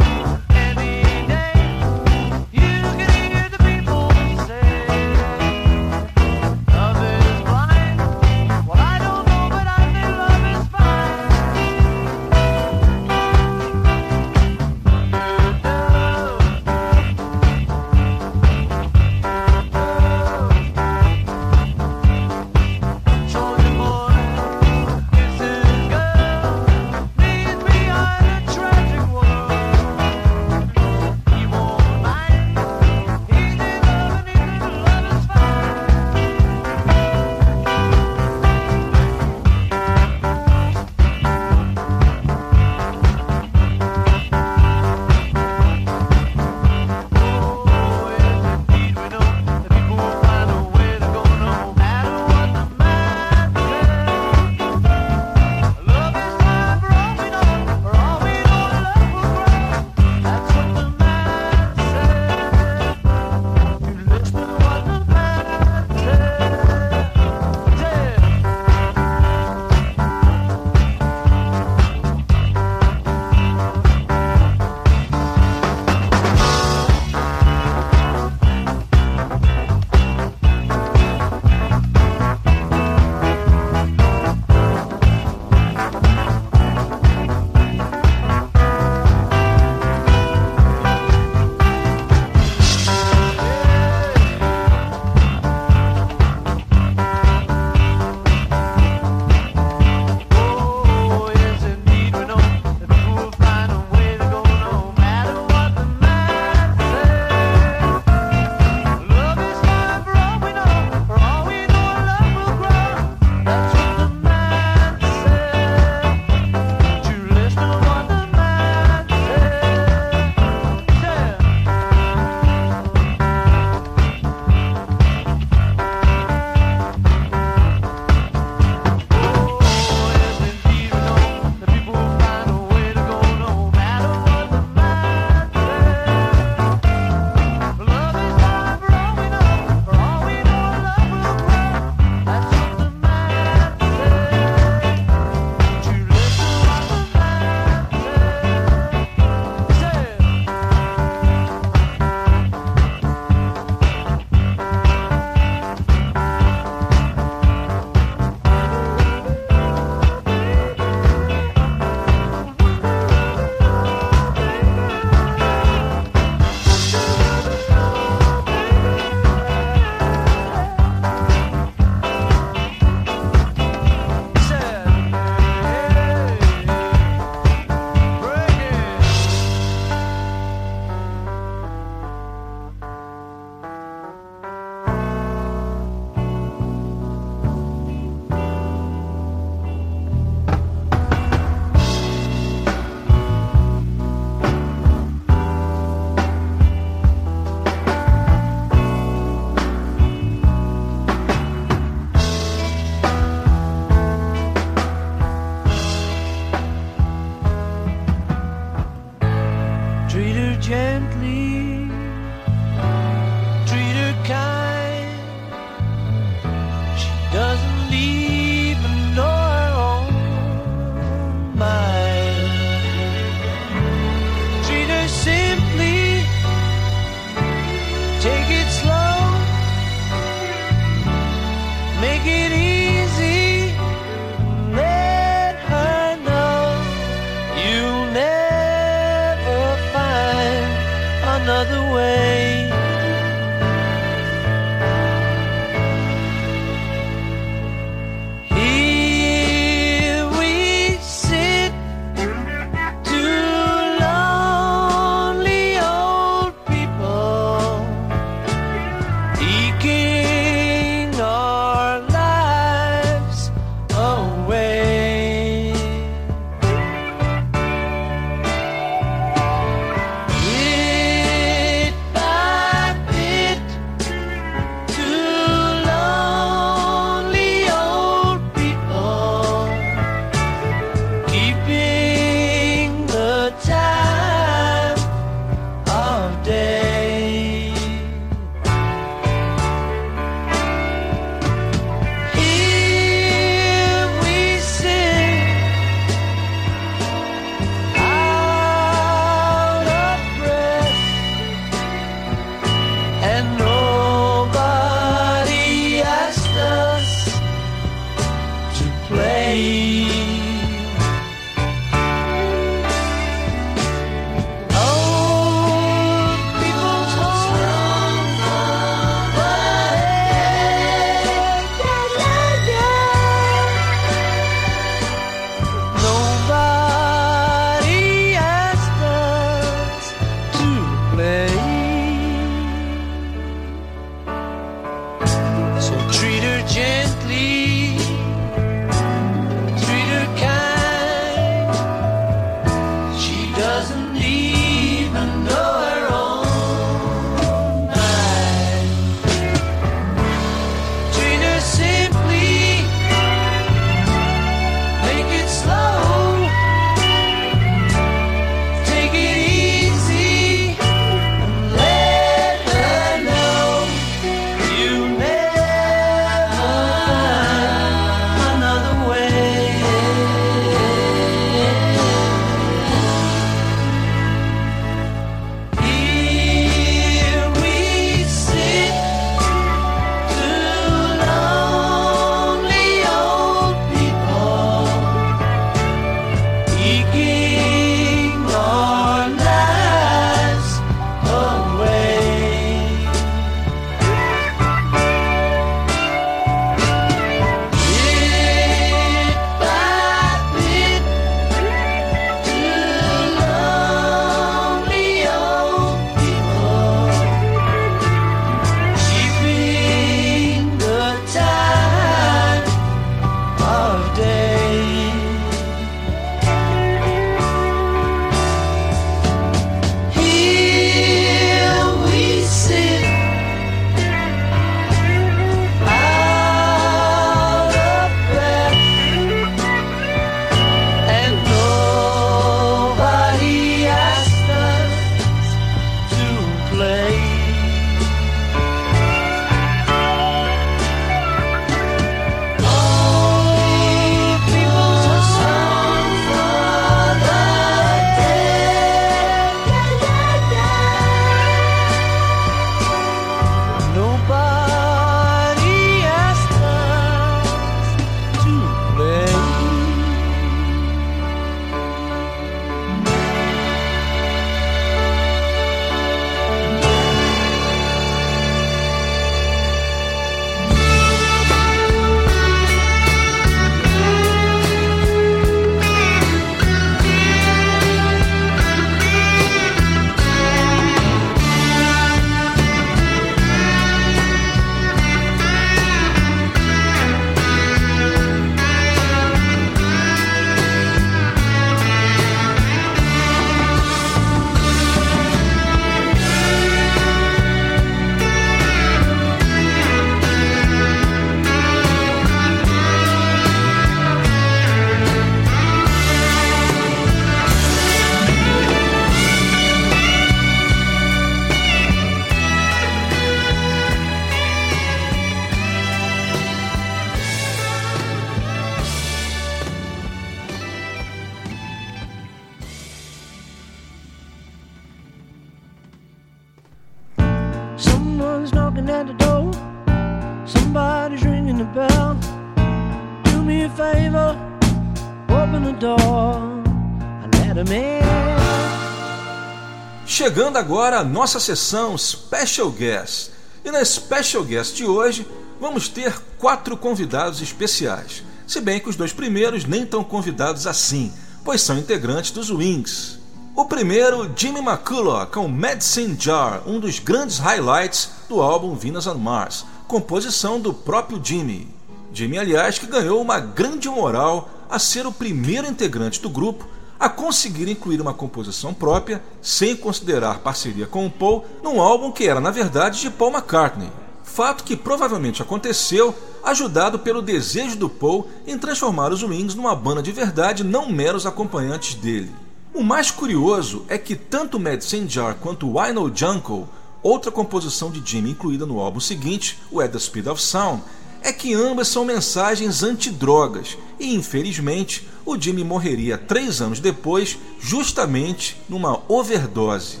Nossa 541.04 541.40
sessão 541.40 541.96
Special 541.96 542.70
Guest. 542.70 543.30
E 543.64 543.70
na 543.70 543.84
Special 543.84 544.44
Guest 544.44 544.76
de 544.76 544.84
hoje 544.84 545.26
vamos 545.60 545.88
ter 545.88 546.20
quatro 546.38 546.76
convidados 546.76 547.40
especiais. 547.40 548.22
Se 548.46 548.60
bem 548.60 548.80
que 548.80 548.88
os 548.88 548.96
dois 548.96 549.12
primeiros 549.12 549.64
nem 549.64 549.86
tão 549.86 550.02
convidados 550.02 550.66
assim, 550.66 551.12
pois 551.44 551.60
são 551.60 551.78
integrantes 551.78 552.30
dos 552.30 552.50
Wings. 552.50 553.18
O 553.54 553.66
primeiro, 553.66 554.30
Jimmy 554.34 554.60
McCullough, 554.60 555.26
com 555.26 555.46
Medicine 555.46 556.16
Jar, 556.18 556.62
um 556.66 556.80
dos 556.80 556.98
grandes 556.98 557.38
highlights 557.38 558.10
do 558.28 558.40
álbum 558.40 558.74
Venus 558.74 559.06
on 559.06 559.18
Mars, 559.18 559.66
composição 559.86 560.58
do 560.58 560.72
próprio 560.72 561.20
Jimmy. 561.22 561.68
Jimmy, 562.14 562.38
aliás, 562.38 562.78
que 562.78 562.86
ganhou 562.86 563.20
uma 563.20 563.38
grande 563.38 563.88
moral 563.88 564.48
a 564.70 564.78
ser 564.78 565.06
o 565.06 565.12
primeiro 565.12 565.66
integrante 565.66 566.20
do 566.20 566.30
grupo 566.30 566.66
a 567.02 567.08
conseguir 567.08 567.68
incluir 567.68 568.00
uma 568.00 568.14
composição 568.14 568.72
própria, 568.72 569.20
sem 569.42 569.74
considerar 569.74 570.38
parceria 570.38 570.86
com 570.86 571.04
o 571.04 571.10
Paul, 571.10 571.44
num 571.60 571.80
álbum 571.80 572.12
que 572.12 572.28
era, 572.28 572.40
na 572.40 572.52
verdade, 572.52 573.00
de 573.00 573.10
Paul 573.10 573.32
McCartney. 573.32 573.90
Fato 574.22 574.62
que 574.62 574.76
provavelmente 574.76 575.42
aconteceu 575.42 576.14
ajudado 576.44 577.00
pelo 577.00 577.20
desejo 577.20 577.76
do 577.76 577.88
Paul 577.88 578.28
em 578.46 578.56
transformar 578.56 579.12
os 579.12 579.24
Wings 579.24 579.56
numa 579.56 579.74
banda 579.74 580.00
de 580.00 580.12
verdade, 580.12 580.62
não 580.62 580.92
meros 580.92 581.26
acompanhantes 581.26 581.96
dele. 581.96 582.30
O 582.72 582.84
mais 582.84 583.10
curioso 583.10 583.84
é 583.88 583.98
que 583.98 584.14
tanto 584.14 584.60
Medicine 584.60 585.08
Jar 585.08 585.34
quanto 585.34 585.76
Wino 585.76 586.08
Jungle, 586.14 586.68
outra 587.02 587.32
composição 587.32 587.90
de 587.90 588.00
Jimmy 588.08 588.30
incluída 588.30 588.64
no 588.64 588.78
álbum 588.78 589.00
seguinte, 589.00 589.58
o 589.72 589.80
At 589.80 589.90
the 589.90 589.98
Speed 589.98 590.28
of 590.28 590.40
Sound, 590.40 590.84
é 591.22 591.32
que 591.32 591.54
ambas 591.54 591.88
são 591.88 592.04
mensagens 592.04 592.82
antidrogas 592.82 593.76
e, 593.98 594.14
infelizmente, 594.14 595.08
o 595.24 595.40
Jimmy 595.40 595.64
morreria 595.64 596.18
três 596.18 596.60
anos 596.60 596.80
depois, 596.80 597.38
justamente 597.60 598.60
numa 598.68 599.00
overdose. 599.08 600.00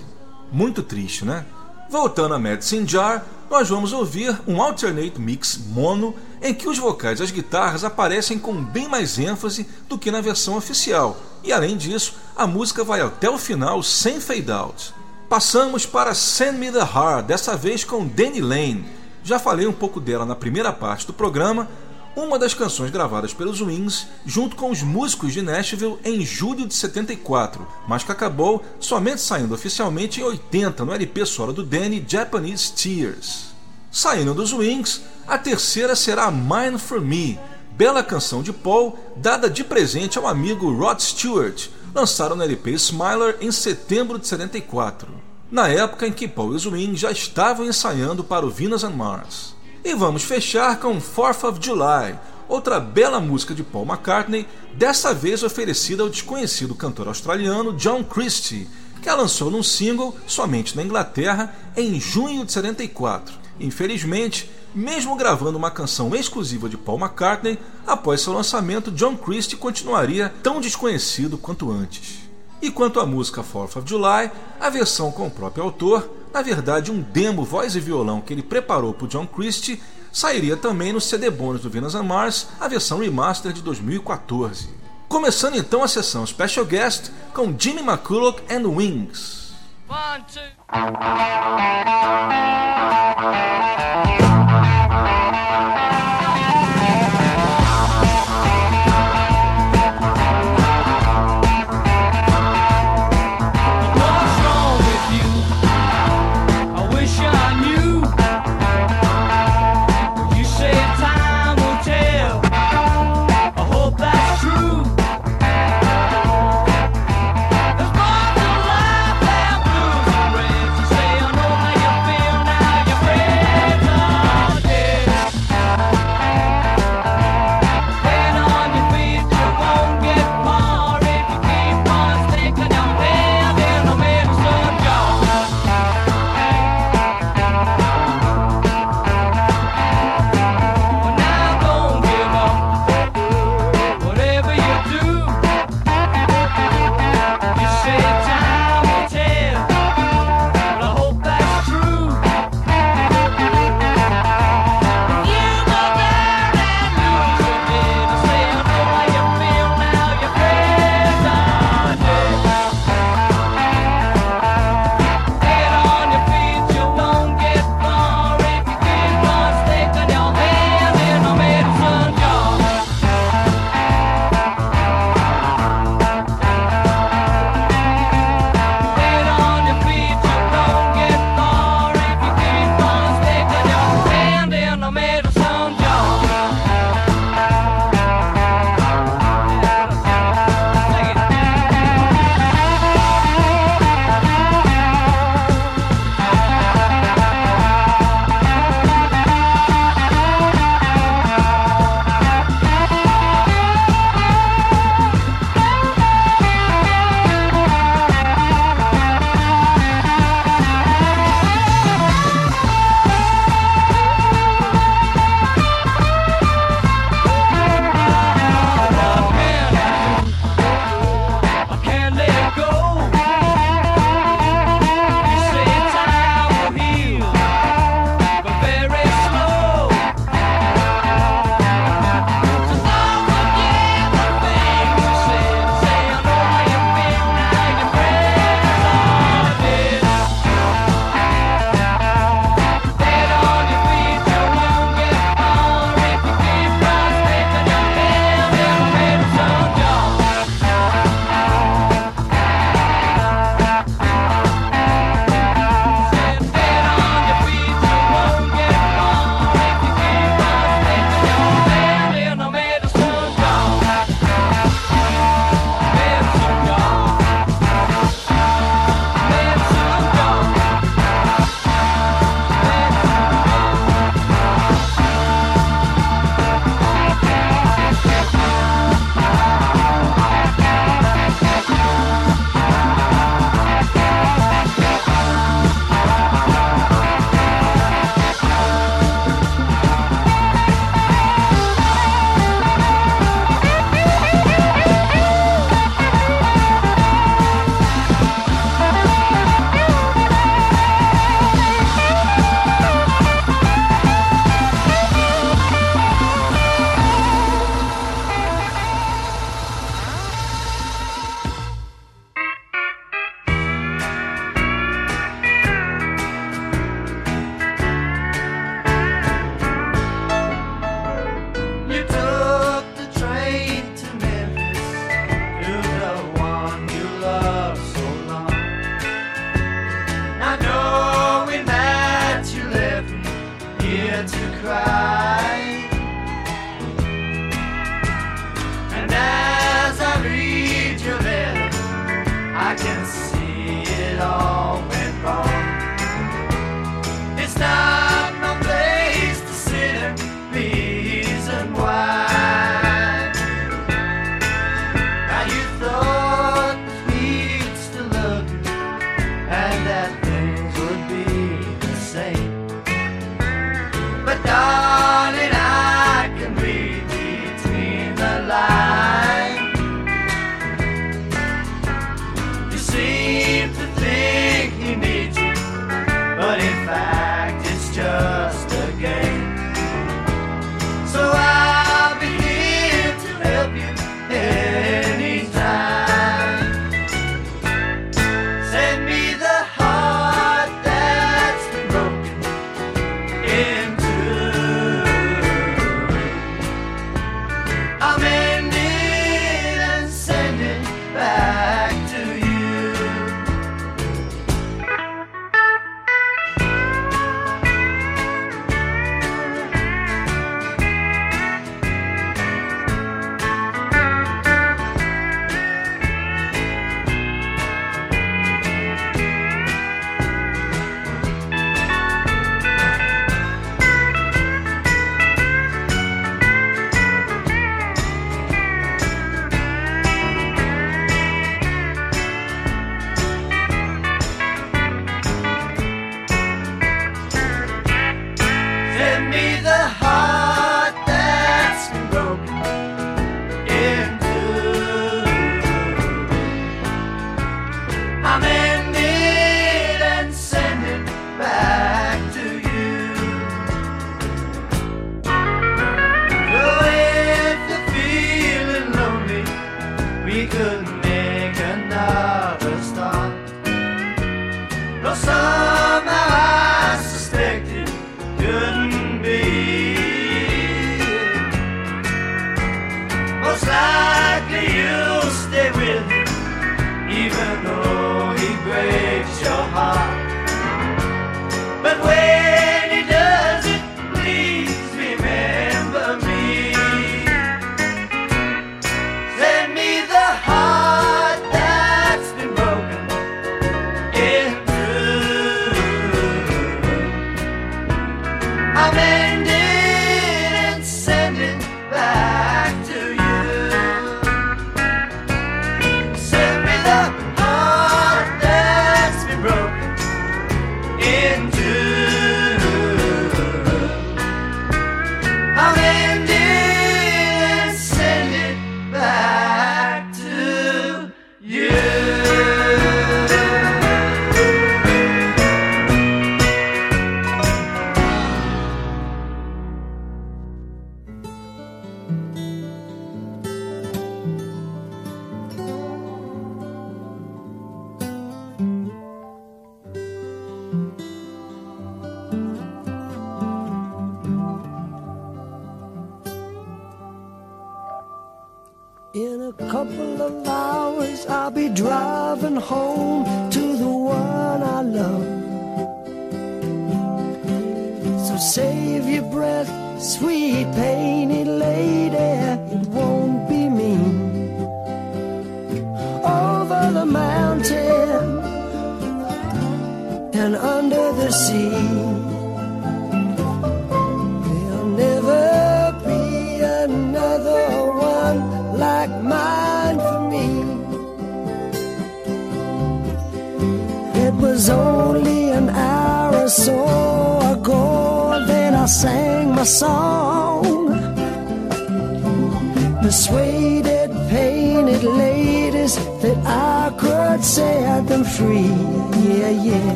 Muito 0.50 0.82
triste, 0.82 1.24
né? 1.24 1.46
Voltando 1.88 2.34
a 2.34 2.38
Medicine 2.38 2.88
Jar, 2.88 3.24
nós 3.50 3.68
vamos 3.68 3.92
ouvir 3.92 4.40
um 4.46 4.62
alternate 4.62 5.20
mix 5.20 5.58
mono 5.58 6.14
em 6.40 6.54
que 6.54 6.68
os 6.68 6.78
vocais 6.78 7.20
e 7.20 7.22
as 7.22 7.30
guitarras 7.30 7.84
aparecem 7.84 8.38
com 8.38 8.54
bem 8.64 8.88
mais 8.88 9.18
ênfase 9.18 9.66
do 9.88 9.98
que 9.98 10.10
na 10.10 10.20
versão 10.20 10.56
oficial, 10.56 11.20
e 11.44 11.52
além 11.52 11.76
disso, 11.76 12.14
a 12.34 12.46
música 12.46 12.82
vai 12.82 13.00
até 13.00 13.28
o 13.28 13.38
final 13.38 13.82
sem 13.82 14.20
fade 14.20 14.50
out. 14.50 14.94
Passamos 15.28 15.86
para 15.86 16.14
Send 16.14 16.58
Me 16.58 16.70
the 16.70 16.80
Heart, 16.80 17.26
dessa 17.26 17.56
vez 17.56 17.84
com 17.84 18.06
Danny 18.06 18.40
Lane. 18.40 18.84
Já 19.24 19.38
falei 19.38 19.66
um 19.66 19.72
pouco 19.72 20.00
dela 20.00 20.26
na 20.26 20.34
primeira 20.34 20.72
parte 20.72 21.06
do 21.06 21.12
programa, 21.12 21.68
uma 22.14 22.38
das 22.38 22.52
canções 22.52 22.90
gravadas 22.90 23.32
pelos 23.32 23.60
Wings 23.60 24.06
junto 24.26 24.56
com 24.56 24.70
os 24.70 24.82
músicos 24.82 25.32
de 25.32 25.40
Nashville 25.40 25.98
em 26.04 26.24
julho 26.24 26.66
de 26.66 26.74
74, 26.74 27.66
mas 27.88 28.02
que 28.02 28.12
acabou 28.12 28.62
somente 28.80 29.20
saindo 29.20 29.54
oficialmente 29.54 30.20
em 30.20 30.24
80 30.24 30.84
no 30.84 30.92
LP 30.92 31.24
solo 31.24 31.52
do 31.52 31.64
Danny 31.64 32.04
Japanese 32.06 32.72
Tears. 32.72 33.52
Saindo 33.90 34.34
dos 34.34 34.52
Wings, 34.52 35.02
a 35.26 35.38
terceira 35.38 35.94
será 35.94 36.30
Mine 36.30 36.78
for 36.78 37.00
Me, 37.00 37.38
bela 37.72 38.02
canção 38.02 38.42
de 38.42 38.52
Paul 38.52 38.98
dada 39.16 39.48
de 39.48 39.62
presente 39.62 40.18
ao 40.18 40.26
amigo 40.26 40.74
Rod 40.74 40.98
Stewart, 40.98 41.68
lançaram 41.94 42.34
no 42.36 42.42
LP 42.42 42.72
Smiler 42.72 43.36
em 43.40 43.52
setembro 43.52 44.18
de 44.18 44.26
74, 44.26 45.08
na 45.52 45.68
época 45.68 46.06
em 46.06 46.12
que 46.12 46.26
Paul 46.26 46.54
e 46.54 46.56
os 46.56 46.64
Wings 46.64 46.98
já 46.98 47.12
estavam 47.12 47.66
ensaiando 47.66 48.24
para 48.24 48.46
o 48.46 48.50
Venus 48.50 48.82
and 48.82 48.92
Mars. 48.92 49.54
E 49.84 49.94
vamos 49.94 50.22
fechar 50.22 50.80
com 50.80 50.98
4th 50.98 51.46
of 51.46 51.58
July, 51.62 52.18
outra 52.48 52.80
bela 52.80 53.20
música 53.20 53.54
de 53.54 53.62
Paul 53.62 53.84
McCartney, 53.84 54.48
dessa 54.72 55.12
vez 55.12 55.42
oferecida 55.42 56.02
ao 56.02 56.08
desconhecido 56.08 56.74
cantor 56.74 57.06
australiano 57.06 57.74
John 57.74 58.02
Christie, 58.02 58.66
que 59.02 59.10
a 59.10 59.14
lançou 59.14 59.50
num 59.50 59.62
single 59.62 60.16
somente 60.26 60.74
na 60.74 60.82
Inglaterra 60.82 61.54
em 61.76 62.00
junho 62.00 62.46
de 62.46 62.52
74. 62.52 63.34
Infelizmente, 63.60 64.50
mesmo 64.74 65.14
gravando 65.16 65.58
uma 65.58 65.70
canção 65.70 66.14
exclusiva 66.14 66.66
de 66.66 66.78
Paul 66.78 66.98
McCartney, 66.98 67.58
após 67.86 68.22
seu 68.22 68.32
lançamento, 68.32 68.90
John 68.90 69.18
Christie 69.18 69.58
continuaria 69.58 70.32
tão 70.42 70.62
desconhecido 70.62 71.36
quanto 71.36 71.70
antes. 71.70 72.21
E 72.62 72.70
quanto 72.70 73.00
à 73.00 73.04
música 73.04 73.42
4th 73.42 73.76
of 73.76 73.88
July, 73.88 74.30
a 74.60 74.70
versão 74.70 75.10
com 75.10 75.26
o 75.26 75.30
próprio 75.30 75.64
autor, 75.64 76.08
na 76.32 76.40
verdade 76.42 76.92
um 76.92 77.00
demo 77.00 77.44
voz 77.44 77.74
e 77.74 77.80
violão 77.80 78.20
que 78.20 78.32
ele 78.32 78.42
preparou 78.42 78.94
para 78.94 79.08
John 79.08 79.26
Christie, 79.26 79.82
sairia 80.12 80.56
também 80.56 80.92
no 80.92 81.00
CD 81.00 81.28
bônus 81.28 81.62
do 81.62 81.68
Venus 81.68 81.96
and 81.96 82.04
Mars, 82.04 82.46
a 82.60 82.68
versão 82.68 83.00
remaster 83.00 83.52
de 83.52 83.62
2014. 83.62 84.68
Começando 85.08 85.56
então 85.56 85.82
a 85.82 85.88
sessão 85.88 86.24
Special 86.24 86.64
Guest 86.64 87.10
com 87.34 87.52
Jimmy 87.58 87.80
McCulloch 87.80 88.40
and 88.48 88.68
Wings. 88.68 89.42
One, 89.88 90.24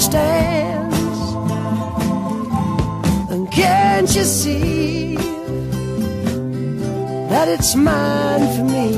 understands. 0.00 1.20
And 3.30 3.50
can't 3.52 4.14
you 4.14 4.24
see 4.24 5.16
that 7.28 7.48
it's 7.48 7.74
mine 7.74 8.46
for 8.56 8.64
me? 8.64 8.94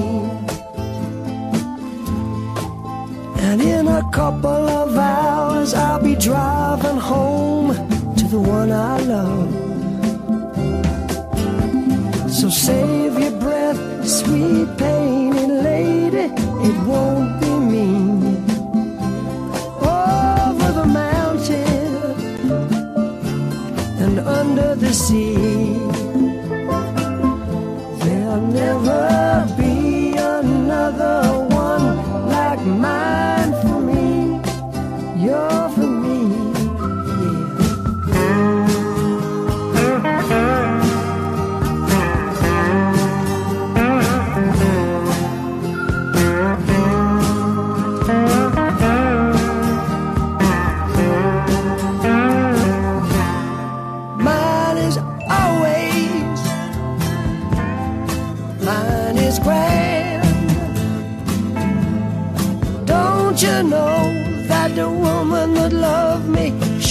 And 3.42 3.60
in 3.60 3.88
a 3.88 4.08
couple 4.12 4.46
of 4.46 4.96
hours, 4.96 5.74
I'll 5.74 6.02
be 6.02 6.14
driving 6.14 6.98
home 6.98 7.74
to 8.16 8.24
the 8.28 8.38
one 8.38 8.70
I 8.70 8.98
love. 9.00 9.50
So 12.30 12.48
save 12.48 13.18
your 13.18 13.32
breath, 13.40 14.06
sweet 14.06 14.68
painted 14.78 15.50
lady, 15.64 16.32
it 16.68 16.86
won't. 16.86 17.21
see 24.92 25.61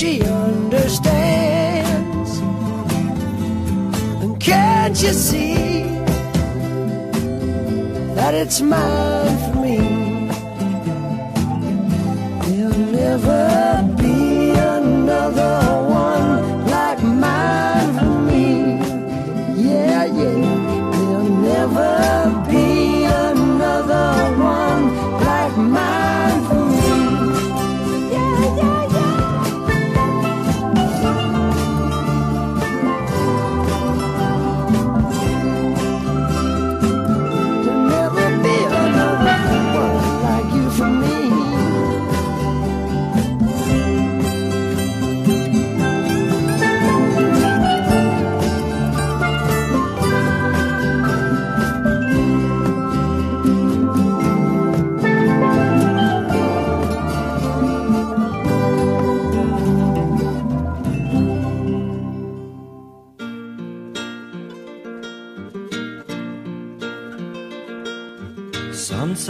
she 0.02 0.20
understands. 0.24 1.10
And 4.24 4.40
can't 4.40 5.00
you 5.00 5.14
see 5.14 5.84
that 8.16 8.34
it's 8.34 8.62
mine? 8.62 9.51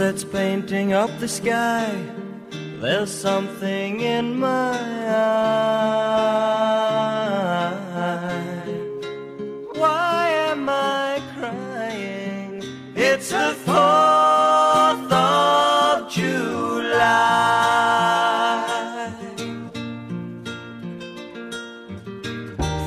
sunsets 0.02 0.24
painting 0.24 0.92
up 0.92 1.10
the 1.20 1.28
sky. 1.28 1.88
There's 2.80 3.12
something 3.12 4.00
in 4.00 4.36
my 4.36 4.76
eye. 5.06 5.78
Why 9.74 10.28
am 10.50 10.68
I 10.68 11.22
crying? 11.36 12.64
It's 12.96 13.30
the 13.30 13.54
fourth 13.64 15.12
of 15.12 16.10
July. 16.10 17.12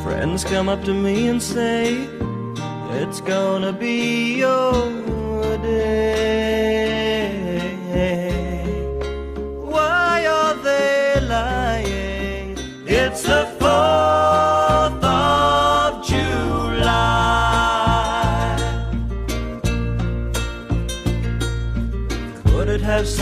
Friends 0.04 0.44
come 0.44 0.68
up 0.68 0.84
to 0.84 0.94
me 0.94 1.30
and 1.30 1.42
say, 1.42 2.10
It's 3.02 3.22
gonna 3.22 3.72
be 3.72 4.36
your 4.36 5.58
day. 5.60 6.55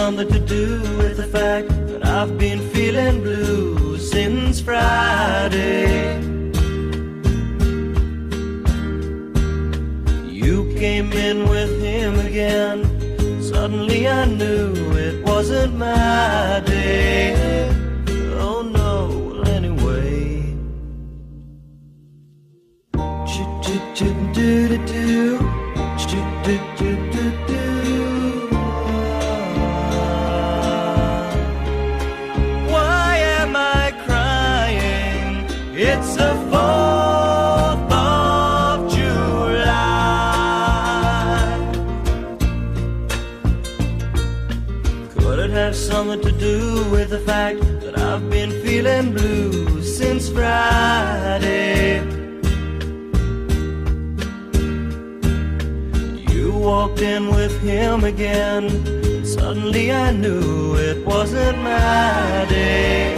something 0.06 0.28
to 0.28 0.40
do 0.40 0.82
with 0.98 1.16
the 1.16 1.24
fact 1.24 1.70
that 1.88 2.06
I've 2.06 2.38
been 2.38 2.60
feeling 2.72 3.22
blue 3.22 3.98
since 3.98 4.60
Friday. 4.60 6.20
You 10.28 10.76
came 10.78 11.14
in 11.14 11.48
with 11.48 11.82
him 11.82 12.20
again 12.20 12.83
again. 58.34 59.26
Suddenly 59.26 59.92
I 59.92 60.12
knew 60.12 60.76
it 60.76 61.06
wasn't 61.06 61.58
my 61.60 62.46
day. 62.50 63.16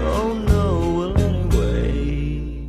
Oh 0.00 0.32
no, 0.52 0.66
well 0.98 1.14
anyway. 1.18 2.68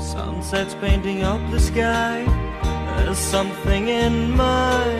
Sunset's 0.00 0.74
painting 0.74 1.22
up 1.22 1.40
the 1.50 1.60
sky. 1.60 2.24
There's 2.96 3.18
something 3.18 3.88
in 3.88 4.36
my 4.36 4.97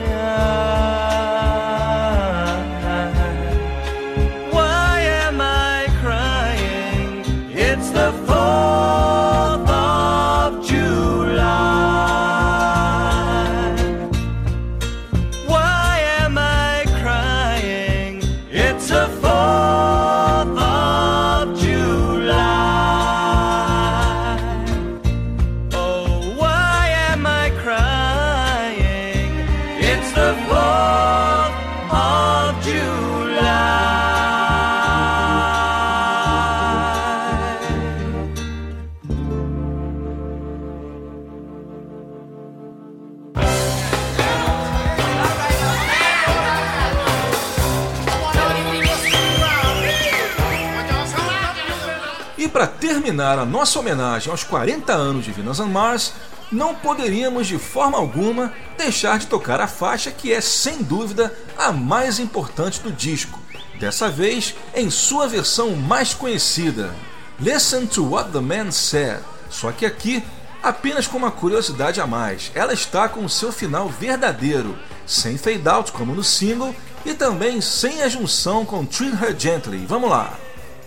terminar 53.19 53.39
a 53.41 53.45
nossa 53.45 53.81
homenagem 53.81 54.31
aos 54.31 54.45
40 54.45 54.93
anos 54.93 55.25
de 55.25 55.33
Venus 55.33 55.59
on 55.59 55.67
Mars, 55.67 56.13
não 56.53 56.73
poderíamos 56.73 57.49
de 57.49 57.59
forma 57.59 57.99
alguma 57.99 58.53
deixar 58.77 59.19
de 59.19 59.27
tocar 59.27 59.61
a 59.61 59.67
faixa 59.67 60.13
que 60.13 60.33
é, 60.33 60.41
sem 60.41 60.85
dúvida, 60.85 61.37
a 61.59 61.73
mais 61.73 62.21
importante 62.21 62.81
do 62.81 62.93
disco, 62.93 63.41
dessa 63.81 64.09
vez 64.09 64.55
em 64.73 64.89
sua 64.89 65.27
versão 65.27 65.75
mais 65.75 66.15
conhecida, 66.15 66.95
Listen 67.41 67.87
to 67.87 68.09
What 68.09 68.31
the 68.31 68.41
Man 68.41 68.71
Said. 68.71 69.21
Só 69.51 69.73
que 69.73 69.85
aqui, 69.85 70.23
apenas 70.63 71.09
com 71.09 71.19
uma 71.19 71.33
curiosidade 71.33 72.01
a 72.01 72.07
mais, 72.07 72.53
ela 72.55 72.73
está 72.73 73.09
com 73.09 73.25
o 73.25 73.29
seu 73.29 73.51
final 73.51 73.89
verdadeiro, 73.89 74.79
sem 75.05 75.37
fade 75.37 75.69
out 75.69 75.91
como 75.91 76.15
no 76.15 76.23
single 76.23 76.73
e 77.05 77.15
também 77.15 77.61
sem 77.61 78.01
a 78.01 78.09
junção 78.09 78.65
com 78.65 78.87
Treat 78.87 79.21
Her 79.21 79.37
Gently. 79.37 79.85
Vamos 79.87 80.09
lá! 80.09 80.39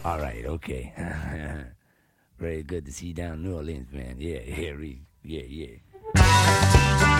All 0.03 0.17
right, 0.17 0.47
okay. 0.47 0.91
Very 2.41 2.63
good 2.63 2.87
to 2.87 2.91
see 2.91 3.07
you 3.07 3.13
down 3.13 3.33
in 3.35 3.43
New 3.43 3.55
Orleans, 3.55 3.93
man. 3.93 4.15
Yeah, 4.17 4.39
yeah, 4.47 4.95
yeah, 5.23 5.77
yeah. 6.15 7.10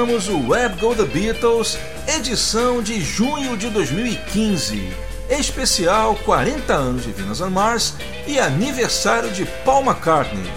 Terminamos 0.00 0.28
o 0.28 0.48
Web 0.48 0.80
Go 0.80 0.94
The 0.94 1.04
Beatles, 1.04 1.78
edição 2.06 2.82
de 2.82 3.02
junho 3.02 3.54
de 3.54 3.68
2015, 3.68 4.88
especial 5.28 6.16
40 6.24 6.72
anos 6.72 7.04
de 7.04 7.12
Venus 7.12 7.42
on 7.42 7.50
Mars 7.50 7.94
e 8.26 8.38
aniversário 8.38 9.30
de 9.30 9.44
Paul 9.62 9.84
McCartney. 9.84 10.50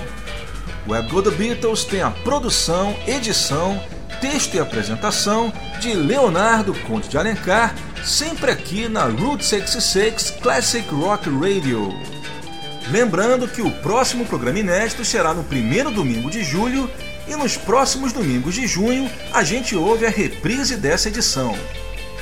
Web 0.87 1.09
Go 1.09 1.21
The 1.21 1.31
Beatles 1.31 1.83
tem 1.83 2.01
a 2.01 2.09
produção, 2.09 2.95
edição, 3.05 3.81
texto 4.21 4.55
e 4.55 4.59
apresentação 4.59 5.51
de 5.81 5.93
Leonardo 5.93 6.73
Conte 6.87 7.09
de 7.09 7.17
Alencar, 7.17 7.75
sempre 8.05 8.49
aqui 8.49 8.87
na 8.87 9.03
Route 9.03 9.43
66 9.43 10.35
Classic 10.41 10.87
Rock 10.89 11.29
Radio. 11.29 11.93
Lembrando 12.89 13.47
que 13.47 13.61
o 13.61 13.71
próximo 13.71 14.25
programa 14.25 14.59
inédito 14.59 15.03
será 15.03 15.33
no 15.33 15.43
primeiro 15.43 15.91
domingo 15.91 16.29
de 16.29 16.43
julho 16.43 16.89
e 17.33 17.35
nos 17.35 17.57
próximos 17.57 18.13
domingos 18.13 18.55
de 18.55 18.67
junho 18.67 19.09
a 19.33 19.43
gente 19.43 19.75
ouve 19.75 20.05
a 20.05 20.09
reprise 20.09 20.77
dessa 20.77 21.09
edição. 21.09 21.57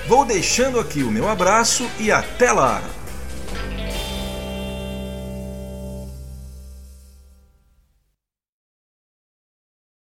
Vou 0.08 0.26
deixando 0.26 0.80
aqui 0.80 1.04
o 1.04 1.12
meu 1.12 1.30
abraço 1.30 1.90
e 2.00 2.12
até 2.12 2.52
lá! 2.52 2.82